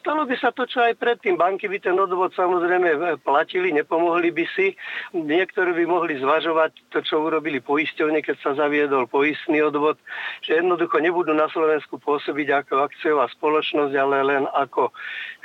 Stalo 0.00 0.24
by 0.28 0.36
sa 0.38 0.54
to, 0.54 0.64
čo 0.64 0.82
aj 0.84 0.96
predtým. 0.96 1.34
Banky 1.34 1.66
by 1.66 1.78
ten 1.82 1.96
odvod 1.98 2.32
samozrejme 2.36 3.18
platili, 3.22 3.74
nepomohli 3.74 4.30
by 4.30 4.44
si. 4.54 4.74
Niektorí 5.14 5.74
by 5.74 5.84
mohli 5.88 6.18
zvažovať 6.20 6.94
to, 6.94 7.02
čo 7.02 7.24
urobili 7.24 7.58
poisťovne, 7.58 8.22
keď 8.22 8.36
sa 8.40 8.50
zaviedol 8.54 9.10
poistný 9.10 9.64
odvod, 9.64 9.98
že 10.44 10.62
jednoducho 10.62 11.00
nebudú 11.02 11.32
na 11.34 11.50
Slovensku 11.50 11.98
pôsobiť 11.98 12.64
ako 12.64 12.86
akciová 12.86 13.26
spoločnosť, 13.34 13.94
ale 13.94 14.16
len 14.22 14.44
ako 14.50 14.94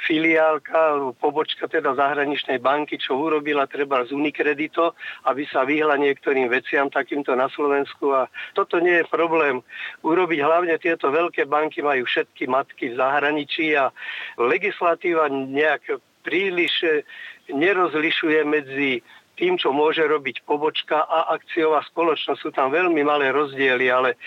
filiálka, 0.05 1.13
pobočka 1.19 1.67
teda 1.67 1.95
zahraničnej 1.97 2.63
banky, 2.63 2.95
čo 2.95 3.19
urobila 3.19 3.67
treba 3.67 4.05
z 4.07 4.15
Unikredito, 4.15 4.95
aby 5.27 5.43
sa 5.49 5.67
vyhla 5.67 5.99
niektorým 5.99 6.47
veciam 6.47 6.87
takýmto 6.87 7.35
na 7.35 7.51
Slovensku. 7.51 8.15
A 8.15 8.31
toto 8.55 8.79
nie 8.79 9.03
je 9.03 9.11
problém 9.11 9.59
urobiť. 10.03 10.39
Hlavne 10.39 10.75
tieto 10.79 11.11
veľké 11.11 11.45
banky 11.49 11.83
majú 11.83 12.07
všetky 12.07 12.47
matky 12.47 12.95
v 12.95 12.97
zahraničí 12.99 13.75
a 13.75 13.91
legislatíva 14.37 15.27
nejak 15.29 15.99
príliš 16.21 16.73
e, 16.83 17.03
nerozlišuje 17.49 18.39
medzi 18.45 19.01
tým, 19.39 19.55
čo 19.55 19.71
môže 19.71 20.03
robiť 20.03 20.43
pobočka 20.43 20.99
a 21.07 21.31
akciová 21.31 21.79
spoločnosť. 21.87 22.39
Sú 22.43 22.51
tam 22.51 22.75
veľmi 22.75 22.99
malé 23.07 23.31
rozdiely, 23.31 23.87
ale 23.87 24.13
e, 24.13 24.17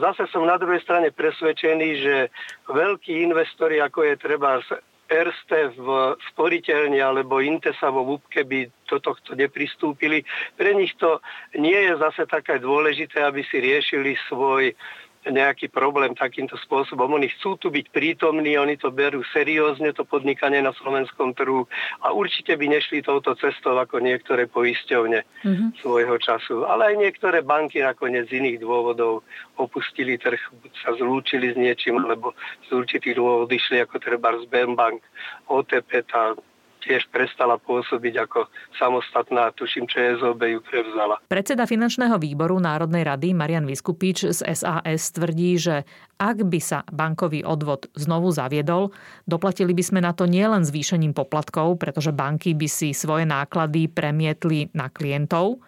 zase 0.00 0.24
som 0.32 0.48
na 0.48 0.56
druhej 0.56 0.80
strane 0.80 1.12
presvedčený, 1.12 1.88
že 2.00 2.14
veľkí 2.72 3.20
investori, 3.20 3.78
ako 3.84 4.08
je 4.08 4.14
treba 4.16 4.64
Erste 5.10 5.74
v 5.74 6.14
sporiteľni 6.30 7.02
alebo 7.02 7.42
Intesa 7.42 7.90
vo 7.90 8.06
VUPke 8.06 8.46
by 8.46 8.70
do 8.86 9.02
tohto 9.02 9.34
nepristúpili. 9.34 10.22
Pre 10.54 10.70
nich 10.70 10.94
to 11.02 11.18
nie 11.58 11.74
je 11.74 11.98
zase 11.98 12.30
také 12.30 12.62
dôležité, 12.62 13.26
aby 13.26 13.42
si 13.42 13.58
riešili 13.58 14.14
svoj 14.30 14.70
nejaký 15.28 15.68
problém 15.68 16.16
takýmto 16.16 16.56
spôsobom. 16.64 17.12
Oni 17.12 17.28
chcú 17.28 17.60
tu 17.60 17.68
byť 17.68 17.92
prítomní, 17.92 18.56
oni 18.56 18.80
to 18.80 18.88
berú 18.88 19.20
seriózne, 19.36 19.92
to 19.92 20.08
podnikanie 20.08 20.64
na 20.64 20.72
slovenskom 20.72 21.36
trhu 21.36 21.68
a 22.00 22.16
určite 22.16 22.56
by 22.56 22.72
nešli 22.72 23.04
touto 23.04 23.36
cestou 23.36 23.76
ako 23.76 24.00
niektoré 24.00 24.48
poisťovne 24.48 25.20
mm-hmm. 25.20 25.68
svojho 25.84 26.16
času. 26.16 26.64
Ale 26.64 26.94
aj 26.94 27.04
niektoré 27.04 27.44
banky 27.44 27.84
nakoniec 27.84 28.32
z 28.32 28.40
iných 28.40 28.64
dôvodov 28.64 29.20
opustili 29.60 30.16
trh, 30.16 30.40
buď 30.56 30.72
sa 30.80 30.96
zlúčili 30.96 31.52
s 31.52 31.56
niečím, 31.60 32.00
alebo 32.00 32.32
z 32.64 32.80
určitých 32.80 33.20
dôvodov 33.20 33.52
išli 33.52 33.84
ako 33.84 34.00
treba 34.00 34.32
z 34.40 34.48
Bank, 34.48 35.04
OTP, 35.52 36.08
tá 36.08 36.32
tiež 36.80 37.06
prestala 37.12 37.60
pôsobiť 37.60 38.14
ako 38.26 38.48
samostatná, 38.80 39.52
tuším, 39.54 39.86
ČSOB 39.86 40.40
ju 40.40 40.60
prevzala. 40.64 41.20
Predseda 41.28 41.68
finančného 41.68 42.16
výboru 42.16 42.56
Národnej 42.58 43.04
rady 43.04 43.36
Marian 43.36 43.68
Vyskupič 43.68 44.32
z 44.32 44.40
SAS 44.56 45.12
tvrdí, 45.12 45.60
že 45.60 45.84
ak 46.20 46.44
by 46.44 46.60
sa 46.60 46.84
bankový 46.88 47.44
odvod 47.44 47.88
znovu 47.96 48.32
zaviedol, 48.32 48.92
doplatili 49.24 49.72
by 49.72 49.84
sme 49.84 50.00
na 50.04 50.12
to 50.12 50.28
nielen 50.28 50.64
zvýšením 50.64 51.16
poplatkov, 51.16 51.80
pretože 51.80 52.12
banky 52.12 52.52
by 52.52 52.68
si 52.68 52.92
svoje 52.92 53.24
náklady 53.24 53.88
premietli 53.88 54.68
na 54.76 54.92
klientov, 54.92 55.60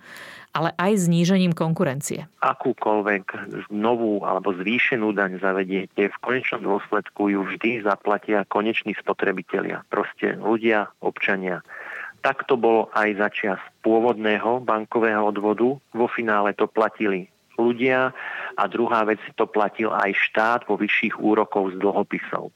ale 0.52 0.76
aj 0.76 1.09
znížením 1.09 1.56
konkurencie. 1.56 2.28
Akúkoľvek 2.44 3.25
novú 3.73 4.21
alebo 4.23 4.52
zvýšenú 4.52 5.16
daň 5.16 5.40
zavediete, 5.40 6.12
v 6.12 6.16
konečnom 6.21 6.61
dôsledku 6.61 7.32
ju 7.32 7.40
vždy 7.49 7.85
zaplatia 7.85 8.44
koneční 8.47 8.92
spotrebitelia. 9.00 9.85
Proste 9.88 10.37
ľudia, 10.37 10.92
občania. 11.00 11.64
Tak 12.23 12.47
to 12.47 12.54
bolo 12.54 12.87
aj 12.94 13.09
za 13.18 13.28
čas 13.32 13.59
pôvodného 13.82 14.62
bankového 14.62 15.26
odvodu. 15.26 15.75
Vo 15.90 16.06
finále 16.06 16.54
to 16.54 16.71
platili 16.71 17.32
ľudia 17.59 18.12
a 18.56 18.62
druhá 18.68 19.04
vec 19.04 19.21
to 19.37 19.44
platil 19.49 19.92
aj 19.92 20.12
štát 20.14 20.61
vo 20.68 20.76
vyšších 20.76 21.21
úrokov 21.21 21.76
z 21.76 21.80
dlhopisov. 21.80 22.52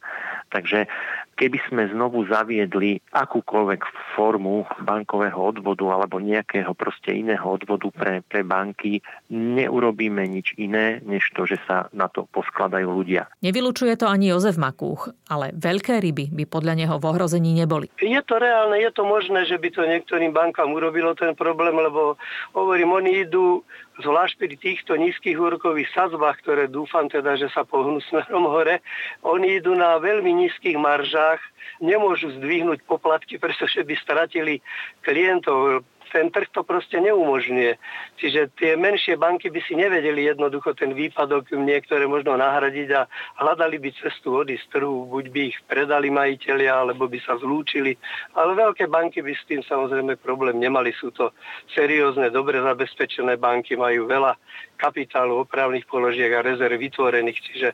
Takže 0.54 0.88
keby 1.36 1.58
sme 1.68 1.82
znovu 1.92 2.24
zaviedli 2.26 2.98
akúkoľvek 3.12 3.80
formu 4.16 4.64
bankového 4.82 5.36
odvodu 5.36 5.84
alebo 5.92 6.18
nejakého 6.18 6.72
proste 6.72 7.12
iného 7.12 7.44
odvodu 7.44 7.92
pre, 7.92 8.24
pre 8.24 8.40
banky, 8.40 9.04
neurobíme 9.30 10.24
nič 10.24 10.56
iné, 10.56 11.04
než 11.04 11.28
to, 11.36 11.44
že 11.44 11.60
sa 11.68 11.92
na 11.92 12.08
to 12.08 12.24
poskladajú 12.32 12.88
ľudia. 12.88 13.28
Nevylučuje 13.44 13.94
to 14.00 14.08
ani 14.08 14.32
Jozef 14.32 14.56
Makúch, 14.56 15.12
ale 15.28 15.52
veľké 15.52 16.00
ryby 16.00 16.32
by 16.32 16.44
podľa 16.48 16.74
neho 16.74 16.96
v 16.96 17.04
ohrození 17.04 17.52
neboli. 17.52 17.92
Je 18.00 18.20
to 18.24 18.40
reálne, 18.40 18.80
je 18.80 18.90
to 18.90 19.04
možné, 19.04 19.44
že 19.44 19.60
by 19.60 19.68
to 19.70 19.84
niektorým 19.84 20.32
bankám 20.32 20.72
urobilo 20.72 21.12
ten 21.12 21.36
problém, 21.36 21.76
lebo 21.76 22.16
hovorím, 22.56 22.96
oni 22.96 23.28
idú 23.28 23.60
zvlášť 24.00 24.34
pri 24.36 24.54
týchto 24.60 24.92
nízkych 24.96 25.36
úrokových 25.36 25.88
sadzbách, 25.96 26.44
ktoré 26.44 26.68
dúfam 26.68 27.08
teda, 27.08 27.36
že 27.40 27.48
sa 27.52 27.64
pohnú 27.64 28.00
smerom 28.08 28.44
hore, 28.48 28.84
oni 29.24 29.60
idú 29.60 29.72
na 29.72 29.96
veľmi 29.96 30.32
nízkych 30.46 30.76
maržách, 30.76 31.40
nemôžu 31.80 32.32
zdvihnúť 32.36 32.84
poplatky, 32.84 33.40
pretože 33.40 33.80
by 33.84 33.94
stratili 33.96 34.60
klientov 35.00 35.84
ten 36.16 36.32
trh 36.32 36.48
to 36.48 36.64
proste 36.64 36.96
neumožňuje. 36.96 37.76
Čiže 38.16 38.56
tie 38.56 38.72
menšie 38.80 39.20
banky 39.20 39.52
by 39.52 39.60
si 39.60 39.76
nevedeli 39.76 40.24
jednoducho 40.24 40.72
ten 40.72 40.96
výpadok 40.96 41.52
niektoré 41.52 42.08
možno 42.08 42.40
nahradiť 42.40 42.88
a 42.96 43.04
hľadali 43.44 43.76
by 43.76 43.92
cestu 44.00 44.40
vody 44.40 44.56
z 44.56 44.64
trhu, 44.72 45.04
buď 45.12 45.24
by 45.28 45.40
ich 45.52 45.58
predali 45.68 46.08
majiteľia, 46.08 46.72
alebo 46.72 47.04
by 47.04 47.20
sa 47.20 47.36
zlúčili. 47.36 48.00
Ale 48.32 48.56
veľké 48.56 48.88
banky 48.88 49.20
by 49.20 49.36
s 49.36 49.44
tým 49.44 49.60
samozrejme 49.60 50.16
problém 50.24 50.56
nemali. 50.56 50.96
Sú 50.96 51.12
to 51.12 51.36
seriózne, 51.76 52.32
dobre 52.32 52.64
zabezpečené 52.64 53.36
banky, 53.36 53.76
majú 53.76 54.08
veľa 54.08 54.40
kapitálu, 54.76 55.42
opravných 55.42 55.88
položiek 55.88 56.30
a 56.36 56.44
rezerv 56.44 56.76
vytvorených, 56.76 57.40
čiže 57.40 57.68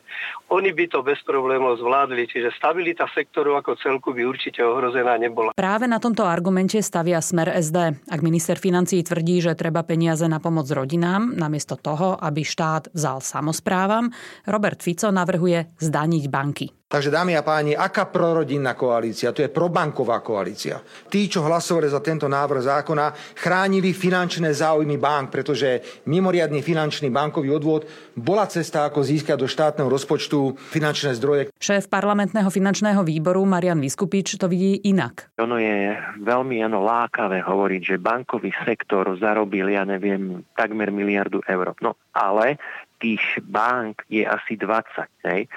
oni 0.49 0.71
by 0.71 0.85
to 0.89 1.03
bez 1.03 1.19
problémov 1.27 1.77
zvládli, 1.77 2.25
čiže 2.25 2.55
stabilita 2.55 3.05
sektoru 3.11 3.59
ako 3.59 3.75
celku 3.77 4.15
by 4.15 4.23
určite 4.23 4.63
ohrozená 4.63 5.19
nebola. 5.19 5.51
Práve 5.53 5.85
na 5.85 5.99
tomto 5.99 6.23
argumente 6.23 6.79
stavia 6.79 7.19
smer 7.19 7.51
SD. 7.59 8.07
Ak 8.07 8.23
minister 8.23 8.55
financí 8.55 9.03
tvrdí, 9.03 9.43
že 9.43 9.59
treba 9.59 9.83
peniaze 9.83 10.25
na 10.25 10.39
pomoc 10.39 10.65
rodinám, 10.71 11.35
namiesto 11.35 11.75
toho, 11.75 12.15
aby 12.15 12.41
štát 12.41 12.95
vzal 12.95 13.19
samozprávam, 13.19 14.09
Robert 14.47 14.79
Fico 14.79 15.11
navrhuje 15.11 15.75
zdaniť 15.77 16.23
banky. 16.31 16.67
Takže 16.93 17.09
dámy 17.09 17.33
a 17.33 17.41
páni, 17.41 17.73
aká 17.73 18.05
prorodinná 18.05 18.77
koalícia? 18.77 19.33
To 19.33 19.41
je 19.41 19.49
probanková 19.49 20.21
koalícia. 20.21 20.77
Tí, 21.09 21.25
čo 21.25 21.41
hlasovali 21.41 21.89
za 21.89 21.97
tento 22.05 22.29
návrh 22.29 22.69
zákona, 22.69 23.33
chránili 23.33 23.97
finančné 23.97 24.53
záujmy 24.53 25.01
bank, 25.01 25.33
pretože 25.33 25.81
mimoriadný 26.05 26.61
finančný 26.61 27.09
bankový 27.09 27.49
odvod 27.49 27.89
bola 28.13 28.45
cesta, 28.45 28.85
ako 28.85 29.01
získať 29.01 29.41
do 29.41 29.49
štátneho 29.49 29.89
rozpočtu 29.89 30.53
finančné 30.53 31.17
zdroje. 31.17 31.49
Šéf 31.57 31.89
parlamentného 31.89 32.53
finančného 32.53 33.01
výboru 33.01 33.41
Marian 33.41 33.81
Vyskupič 33.81 34.37
to 34.37 34.45
vidí 34.45 34.85
inak. 34.85 35.33
Ono 35.41 35.57
je 35.57 35.97
veľmi 36.21 36.61
ano, 36.61 36.85
lákavé 36.85 37.41
hovoriť, 37.41 37.81
že 37.81 37.95
bankový 37.97 38.53
sektor 38.61 39.17
zarobil, 39.17 39.65
ja 39.73 39.81
neviem, 39.81 40.45
takmer 40.53 40.93
miliardu 40.93 41.41
eur. 41.49 41.73
No 41.81 41.97
ale 42.13 42.61
tých 43.01 43.41
bank 43.41 44.05
je 44.13 44.29
asi 44.29 44.61
20. 44.61 45.09
Hej 45.25 45.49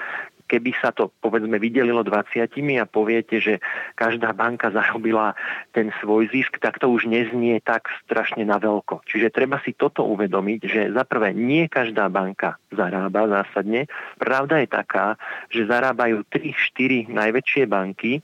keby 0.47 0.71
sa 0.79 0.95
to 0.95 1.11
povedzme 1.19 1.59
vydelilo 1.59 2.01
20 2.01 2.47
a 2.79 2.85
poviete, 2.87 3.43
že 3.43 3.59
každá 3.93 4.31
banka 4.31 4.71
zarobila 4.71 5.35
ten 5.75 5.91
svoj 5.99 6.31
zisk, 6.31 6.57
tak 6.63 6.79
to 6.79 6.87
už 6.87 7.05
neznie 7.05 7.59
tak 7.61 7.91
strašne 8.07 8.47
na 8.47 8.57
veľko. 8.57 9.03
Čiže 9.05 9.29
treba 9.29 9.59
si 9.61 9.75
toto 9.75 10.07
uvedomiť, 10.07 10.59
že 10.63 10.81
za 10.95 11.03
prvé 11.03 11.35
nie 11.35 11.67
každá 11.67 12.07
banka 12.07 12.55
zarába 12.71 13.27
zásadne. 13.27 13.91
Pravda 14.17 14.63
je 14.63 14.69
taká, 14.71 15.19
že 15.51 15.67
zarábajú 15.67 16.23
3-4 16.31 17.11
najväčšie 17.11 17.63
banky, 17.67 18.23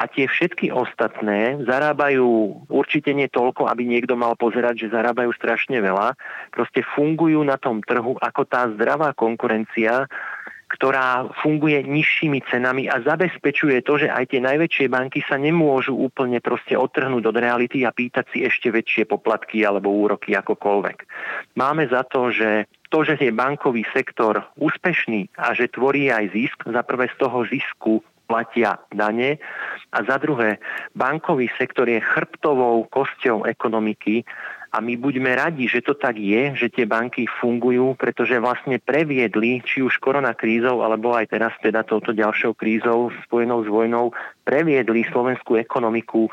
a 0.00 0.08
tie 0.08 0.24
všetky 0.24 0.72
ostatné 0.72 1.60
zarábajú 1.68 2.24
určite 2.72 3.12
nie 3.12 3.28
toľko, 3.28 3.68
aby 3.68 3.84
niekto 3.84 4.16
mal 4.16 4.32
pozerať, 4.32 4.88
že 4.88 4.94
zarábajú 4.96 5.28
strašne 5.36 5.76
veľa. 5.76 6.16
Proste 6.56 6.80
fungujú 6.96 7.44
na 7.44 7.60
tom 7.60 7.84
trhu 7.84 8.16
ako 8.16 8.48
tá 8.48 8.64
zdravá 8.72 9.12
konkurencia 9.12 10.08
ktorá 10.80 11.28
funguje 11.44 11.84
nižšími 11.84 12.40
cenami 12.48 12.88
a 12.88 13.04
zabezpečuje 13.04 13.84
to, 13.84 14.00
že 14.00 14.08
aj 14.08 14.32
tie 14.32 14.40
najväčšie 14.40 14.88
banky 14.88 15.20
sa 15.28 15.36
nemôžu 15.36 15.92
úplne 15.92 16.40
proste 16.40 16.72
odtrhnúť 16.72 17.20
od 17.28 17.36
reality 17.36 17.84
a 17.84 17.92
pýtať 17.92 18.24
si 18.32 18.48
ešte 18.48 18.72
väčšie 18.72 19.04
poplatky 19.04 19.60
alebo 19.60 19.92
úroky 19.92 20.32
akokoľvek. 20.32 21.04
Máme 21.60 21.84
za 21.92 22.00
to, 22.08 22.32
že 22.32 22.64
to, 22.88 23.04
že 23.04 23.20
je 23.20 23.28
bankový 23.28 23.84
sektor 23.92 24.40
úspešný 24.56 25.28
a 25.36 25.52
že 25.52 25.68
tvorí 25.68 26.08
aj 26.08 26.32
zisk, 26.32 26.64
za 26.64 26.80
prvé 26.80 27.12
z 27.12 27.16
toho 27.20 27.44
zisku 27.44 28.00
platia 28.24 28.80
dane 28.88 29.36
a 29.92 29.98
za 30.00 30.16
druhé 30.16 30.56
bankový 30.96 31.52
sektor 31.60 31.84
je 31.92 32.00
chrbtovou 32.00 32.88
kosťou 32.88 33.44
ekonomiky 33.44 34.24
a 34.70 34.78
my 34.78 34.94
buďme 34.94 35.34
radi, 35.34 35.66
že 35.66 35.82
to 35.82 35.98
tak 35.98 36.14
je, 36.14 36.54
že 36.54 36.70
tie 36.70 36.86
banky 36.86 37.26
fungujú, 37.26 37.98
pretože 37.98 38.38
vlastne 38.38 38.78
previedli, 38.78 39.58
či 39.66 39.82
už 39.82 39.98
koronakrízou, 39.98 40.86
alebo 40.86 41.10
aj 41.10 41.26
teraz 41.26 41.52
teda 41.58 41.82
touto 41.82 42.14
ďalšou 42.14 42.54
krízou 42.54 43.10
spojenou 43.26 43.66
s 43.66 43.68
vojnou, 43.68 44.14
previedli 44.46 45.02
slovenskú 45.10 45.58
ekonomiku 45.58 46.30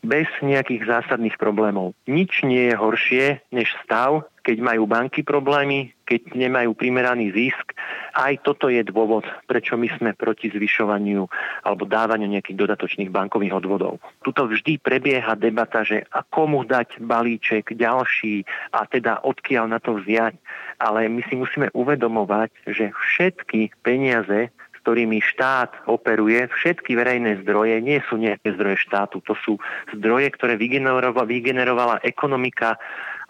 bez 0.00 0.26
nejakých 0.40 0.88
zásadných 0.88 1.36
problémov. 1.36 1.92
Nič 2.08 2.42
nie 2.42 2.72
je 2.72 2.74
horšie 2.74 3.24
než 3.52 3.68
stav, 3.84 4.26
keď 4.42 4.56
majú 4.58 4.90
banky 4.90 5.22
problémy, 5.22 5.94
keď 6.02 6.34
nemajú 6.34 6.74
primeraný 6.74 7.30
zisk 7.30 7.72
Aj 8.12 8.34
toto 8.42 8.68
je 8.68 8.82
dôvod, 8.84 9.24
prečo 9.48 9.78
my 9.78 9.88
sme 9.96 10.10
proti 10.12 10.52
zvyšovaniu 10.52 11.24
alebo 11.64 11.88
dávaniu 11.88 12.28
nejakých 12.28 12.58
dodatočných 12.58 13.08
bankových 13.08 13.56
odvodov. 13.56 14.02
Tuto 14.20 14.50
vždy 14.50 14.82
prebieha 14.82 15.32
debata, 15.38 15.86
že 15.86 16.04
a 16.12 16.20
komu 16.26 16.66
dať 16.68 17.00
balíček 17.00 17.72
ďalší 17.72 18.44
a 18.76 18.84
teda 18.84 19.24
odkiaľ 19.24 19.64
na 19.72 19.78
to 19.80 19.96
vziať. 19.96 20.36
Ale 20.82 21.06
my 21.06 21.22
si 21.30 21.38
musíme 21.38 21.70
uvedomovať, 21.72 22.50
že 22.68 22.90
všetky 22.90 23.72
peniaze, 23.86 24.50
s 24.50 24.76
ktorými 24.82 25.22
štát 25.22 25.86
operuje, 25.86 26.50
všetky 26.50 26.98
verejné 26.98 27.46
zdroje 27.46 27.78
nie 27.78 28.02
sú 28.10 28.18
nejaké 28.18 28.58
zdroje 28.58 28.82
štátu, 28.82 29.22
to 29.22 29.38
sú 29.46 29.62
zdroje, 29.94 30.28
ktoré 30.34 30.58
vygenerovala, 30.58 31.22
vygenerovala 31.24 31.96
ekonomika 32.02 32.76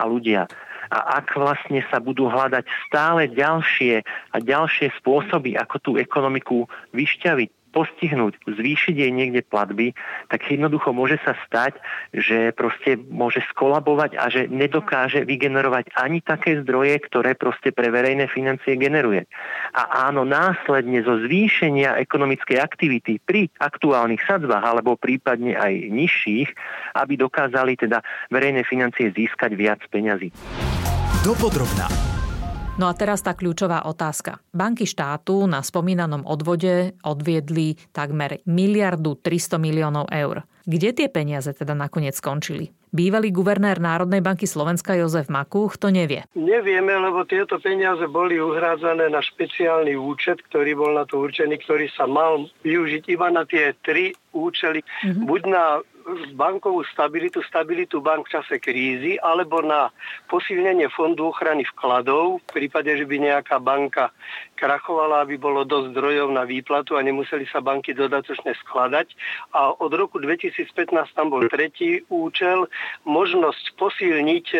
a 0.00 0.08
ľudia. 0.08 0.48
A 0.92 1.24
ak 1.24 1.32
vlastne 1.32 1.80
sa 1.88 2.04
budú 2.04 2.28
hľadať 2.28 2.68
stále 2.84 3.32
ďalšie 3.32 4.04
a 4.04 4.36
ďalšie 4.36 4.92
spôsoby, 5.00 5.56
ako 5.56 5.76
tú 5.80 5.90
ekonomiku 5.96 6.68
vyšťaviť, 6.92 7.48
postihnúť, 7.72 8.36
zvýšiť 8.44 8.94
jej 8.94 9.10
niekde 9.10 9.40
platby, 9.42 9.96
tak 10.28 10.44
jednoducho 10.44 10.92
môže 10.92 11.16
sa 11.24 11.32
stať, 11.48 11.80
že 12.12 12.52
proste 12.52 13.00
môže 13.00 13.40
skolabovať 13.50 14.20
a 14.20 14.28
že 14.28 14.46
nedokáže 14.46 15.24
vygenerovať 15.24 15.96
ani 15.96 16.20
také 16.20 16.60
zdroje, 16.60 17.00
ktoré 17.08 17.32
proste 17.32 17.72
pre 17.72 17.88
verejné 17.88 18.28
financie 18.28 18.76
generuje. 18.76 19.24
A 19.72 20.12
áno, 20.12 20.28
následne 20.28 21.00
zo 21.00 21.16
zvýšenia 21.24 21.96
ekonomickej 22.04 22.60
aktivity 22.60 23.18
pri 23.24 23.48
aktuálnych 23.56 24.20
sadzbách 24.28 24.62
alebo 24.62 25.00
prípadne 25.00 25.56
aj 25.56 25.72
nižších, 25.88 26.48
aby 27.00 27.16
dokázali 27.16 27.80
teda 27.80 28.04
verejné 28.28 28.68
financie 28.68 29.08
získať 29.16 29.56
viac 29.56 29.80
peňazí. 29.88 30.28
Dopodrobná. 31.22 31.86
No 32.82 32.90
a 32.90 32.98
teraz 32.98 33.22
tá 33.22 33.30
kľúčová 33.38 33.86
otázka. 33.86 34.42
Banky 34.50 34.90
štátu 34.90 35.46
na 35.46 35.62
spomínanom 35.62 36.26
odvode 36.26 36.98
odviedli 37.06 37.78
takmer 37.94 38.42
miliardu 38.42 39.14
300 39.22 39.54
miliónov 39.54 40.10
eur. 40.10 40.42
Kde 40.66 40.90
tie 40.90 41.06
peniaze 41.06 41.54
teda 41.54 41.78
nakoniec 41.78 42.18
skončili? 42.18 42.74
Bývalý 42.90 43.30
guvernér 43.30 43.78
Národnej 43.78 44.18
banky 44.18 44.50
Slovenska 44.50 44.98
Jozef 44.98 45.30
Makuch 45.30 45.78
to 45.78 45.94
nevie. 45.94 46.26
Nevieme, 46.34 46.90
lebo 46.98 47.22
tieto 47.22 47.62
peniaze 47.62 48.02
boli 48.10 48.42
uhrádzané 48.42 49.06
na 49.06 49.22
špeciálny 49.22 49.94
účet, 49.94 50.42
ktorý 50.50 50.74
bol 50.74 50.90
na 50.98 51.06
to 51.06 51.22
určený, 51.22 51.62
ktorý 51.62 51.86
sa 51.94 52.10
mal 52.10 52.50
využiť 52.66 53.06
iba 53.06 53.30
na 53.30 53.46
tie 53.46 53.78
tri 53.86 54.10
účely. 54.34 54.82
Mm-hmm. 54.82 55.24
Buď 55.24 55.40
na 55.46 55.64
bankovú 56.34 56.82
stabilitu, 56.90 57.42
stabilitu 57.46 58.02
bank 58.02 58.26
v 58.26 58.32
čase 58.38 58.56
krízy, 58.58 59.20
alebo 59.20 59.62
na 59.62 59.90
posilnenie 60.26 60.90
fondu 60.90 61.30
ochrany 61.30 61.62
vkladov, 61.74 62.42
v 62.42 62.46
prípade, 62.50 62.90
že 62.92 63.06
by 63.06 63.16
nejaká 63.18 63.62
banka 63.62 64.10
krachovala, 64.58 65.26
aby 65.26 65.38
bolo 65.38 65.62
dosť 65.62 65.94
zdrojov 65.94 66.28
na 66.34 66.42
výplatu 66.46 66.98
a 66.98 67.04
nemuseli 67.04 67.46
sa 67.50 67.62
banky 67.62 67.94
dodatočne 67.94 68.54
skladať. 68.66 69.14
A 69.54 69.74
od 69.74 69.92
roku 69.94 70.18
2015 70.18 70.90
tam 71.14 71.30
bol 71.30 71.46
tretí 71.50 72.02
účel, 72.10 72.66
možnosť 73.06 73.74
posilniť 73.78 74.46
e, 74.54 74.58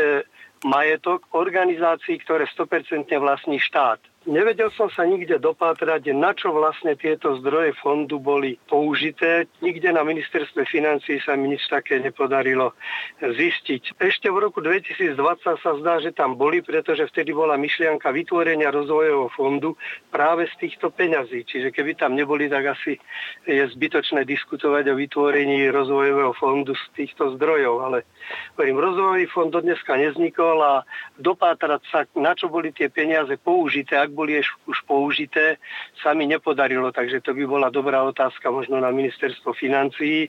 majetok 0.67 1.27
organizácií, 1.35 2.23
ktoré 2.23 2.47
100% 2.47 3.11
vlastní 3.19 3.59
štát. 3.59 4.12
Nevedel 4.23 4.71
som 4.79 4.87
sa 4.87 5.03
nikde 5.03 5.43
dopátrať, 5.43 6.15
na 6.15 6.31
čo 6.31 6.55
vlastne 6.55 6.95
tieto 6.95 7.35
zdroje 7.43 7.75
fondu 7.83 8.23
boli 8.23 8.55
použité. 8.71 9.51
Nikde 9.59 9.91
na 9.91 10.07
ministerstve 10.07 10.63
financí 10.63 11.19
sa 11.27 11.35
mi 11.35 11.51
nič 11.51 11.67
také 11.67 11.99
nepodarilo 11.99 12.71
zistiť. 13.19 13.99
Ešte 13.99 14.31
v 14.31 14.39
roku 14.47 14.63
2020 14.63 15.19
sa 15.59 15.73
zdá, 15.75 15.99
že 15.99 16.15
tam 16.15 16.39
boli, 16.39 16.63
pretože 16.63 17.11
vtedy 17.11 17.35
bola 17.35 17.59
myšlianka 17.59 18.15
vytvorenia 18.15 18.71
rozvojového 18.71 19.27
fondu 19.35 19.75
práve 20.15 20.47
z 20.55 20.71
týchto 20.71 20.95
peňazí. 20.95 21.43
Čiže 21.43 21.75
keby 21.75 21.99
tam 21.99 22.15
neboli, 22.15 22.47
tak 22.47 22.79
asi 22.79 23.03
je 23.43 23.65
zbytočné 23.75 24.23
diskutovať 24.23 24.87
o 24.87 24.99
vytvorení 25.03 25.67
rozvojového 25.75 26.31
fondu 26.39 26.79
z 26.79 26.85
týchto 26.95 27.35
zdrojov. 27.35 27.91
Ale 27.91 28.07
hovorím, 28.55 28.79
rozvojový 28.79 29.27
fond 29.27 29.51
do 29.51 29.59
dneska 29.59 29.99
neznikol 29.99 30.63
a 30.63 30.87
dopátrať 31.19 31.83
sa, 31.91 32.07
na 32.15 32.39
čo 32.39 32.47
boli 32.47 32.71
tie 32.71 32.87
peniaze 32.87 33.35
použité, 33.43 34.12
ak 34.13 34.15
boli 34.15 34.45
už 34.69 34.79
použité, 34.85 35.57
sa 36.05 36.13
mi 36.13 36.29
nepodarilo, 36.29 36.93
takže 36.93 37.25
to 37.25 37.33
by 37.33 37.49
bola 37.49 37.73
dobrá 37.73 38.05
otázka 38.05 38.53
možno 38.53 38.77
na 38.77 38.93
ministerstvo 38.93 39.57
financií 39.57 40.29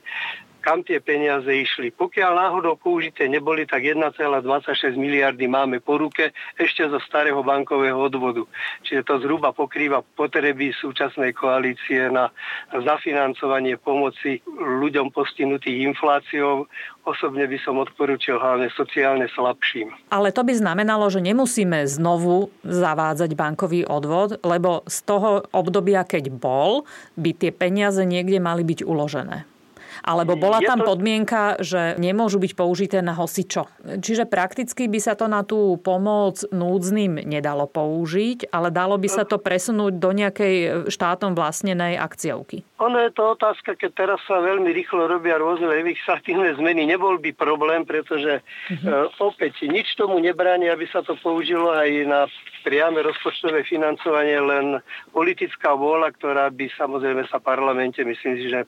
kam 0.64 0.80
tie 0.80 0.96
peniaze 1.04 1.52
išli. 1.52 1.92
Pokiaľ 1.92 2.32
náhodou 2.40 2.80
použité 2.80 3.28
neboli, 3.28 3.68
tak 3.68 3.84
1,26 3.84 4.96
miliardy 4.96 5.44
máme 5.44 5.84
po 5.84 6.00
ruke 6.00 6.32
ešte 6.56 6.88
zo 6.88 6.96
starého 7.04 7.44
bankového 7.44 8.00
odvodu. 8.00 8.48
Čiže 8.88 9.04
to 9.04 9.14
zhruba 9.20 9.52
pokrýva 9.52 10.00
potreby 10.00 10.72
súčasnej 10.72 11.36
koalície 11.36 12.08
na 12.08 12.32
zafinancovanie 12.72 13.76
pomoci 13.76 14.40
ľuďom 14.56 15.12
postihnutých 15.12 15.92
infláciou. 15.92 16.64
Osobne 17.04 17.44
by 17.44 17.60
som 17.60 17.76
odporúčil 17.76 18.40
hlavne 18.40 18.72
sociálne 18.72 19.28
slabším. 19.36 19.92
Ale 20.08 20.32
to 20.32 20.40
by 20.40 20.56
znamenalo, 20.56 21.12
že 21.12 21.20
nemusíme 21.20 21.84
znovu 21.84 22.48
zavádzať 22.64 23.36
bankový 23.36 23.84
odvod, 23.84 24.40
lebo 24.40 24.80
z 24.88 24.98
toho 25.04 25.44
obdobia, 25.52 26.08
keď 26.08 26.32
bol, 26.32 26.88
by 27.20 27.36
tie 27.36 27.52
peniaze 27.52 28.00
niekde 28.08 28.40
mali 28.40 28.64
byť 28.64 28.88
uložené. 28.88 29.53
Alebo 30.02 30.34
bola 30.34 30.58
tam 30.64 30.82
podmienka, 30.82 31.62
že 31.62 31.94
nemôžu 32.00 32.42
byť 32.42 32.52
použité 32.58 32.98
na 33.04 33.14
hosičo. 33.14 33.68
Čiže 33.84 34.26
prakticky 34.26 34.90
by 34.90 34.98
sa 34.98 35.14
to 35.14 35.30
na 35.30 35.46
tú 35.46 35.78
pomoc 35.78 36.42
núdznym 36.50 37.22
nedalo 37.22 37.68
použiť, 37.70 38.50
ale 38.50 38.74
dalo 38.74 38.98
by 38.98 39.08
sa 39.12 39.22
to 39.22 39.38
presunúť 39.38 40.00
do 40.00 40.10
nejakej 40.10 40.88
štátom 40.90 41.38
vlastnenej 41.38 42.00
akciovky. 42.00 42.66
Ono 42.84 43.00
je 43.00 43.10
to 43.16 43.32
otázka, 43.32 43.80
keď 43.80 43.90
teraz 43.96 44.20
sa 44.28 44.44
veľmi 44.44 44.68
rýchlo 44.68 45.08
robia 45.08 45.40
rôzne 45.40 45.72
legislatívne 45.72 46.52
zmeny. 46.60 46.84
Nebol 46.84 47.16
by 47.16 47.32
problém, 47.32 47.88
pretože 47.88 48.44
uh-huh. 48.44 49.08
opäť 49.24 49.64
nič 49.64 49.96
tomu 49.96 50.20
nebráni, 50.20 50.68
aby 50.68 50.84
sa 50.92 51.00
to 51.00 51.16
použilo 51.16 51.72
aj 51.72 51.88
na 52.04 52.20
priame 52.64 53.04
rozpočtové 53.04 53.64
financovanie, 53.68 54.40
len 54.40 54.80
politická 55.12 55.76
vôľa, 55.76 56.16
ktorá 56.16 56.48
by 56.48 56.68
samozrejme 56.76 57.28
sa 57.28 57.36
parlamente, 57.40 58.00
myslím 58.00 58.34
si, 58.40 58.48
že 58.48 58.64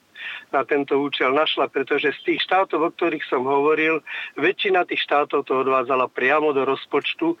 na 0.53 0.61
tento 0.65 1.01
účel 1.01 1.33
našla, 1.33 1.69
pretože 1.69 2.13
z 2.21 2.33
tých 2.33 2.45
štátov, 2.45 2.79
o 2.81 2.89
ktorých 2.93 3.25
som 3.25 3.45
hovoril, 3.45 4.01
väčšina 4.37 4.85
tých 4.85 5.01
štátov 5.01 5.49
to 5.49 5.65
odvádzala 5.65 6.09
priamo 6.13 6.53
do 6.53 6.61
rozpočtu 6.65 7.37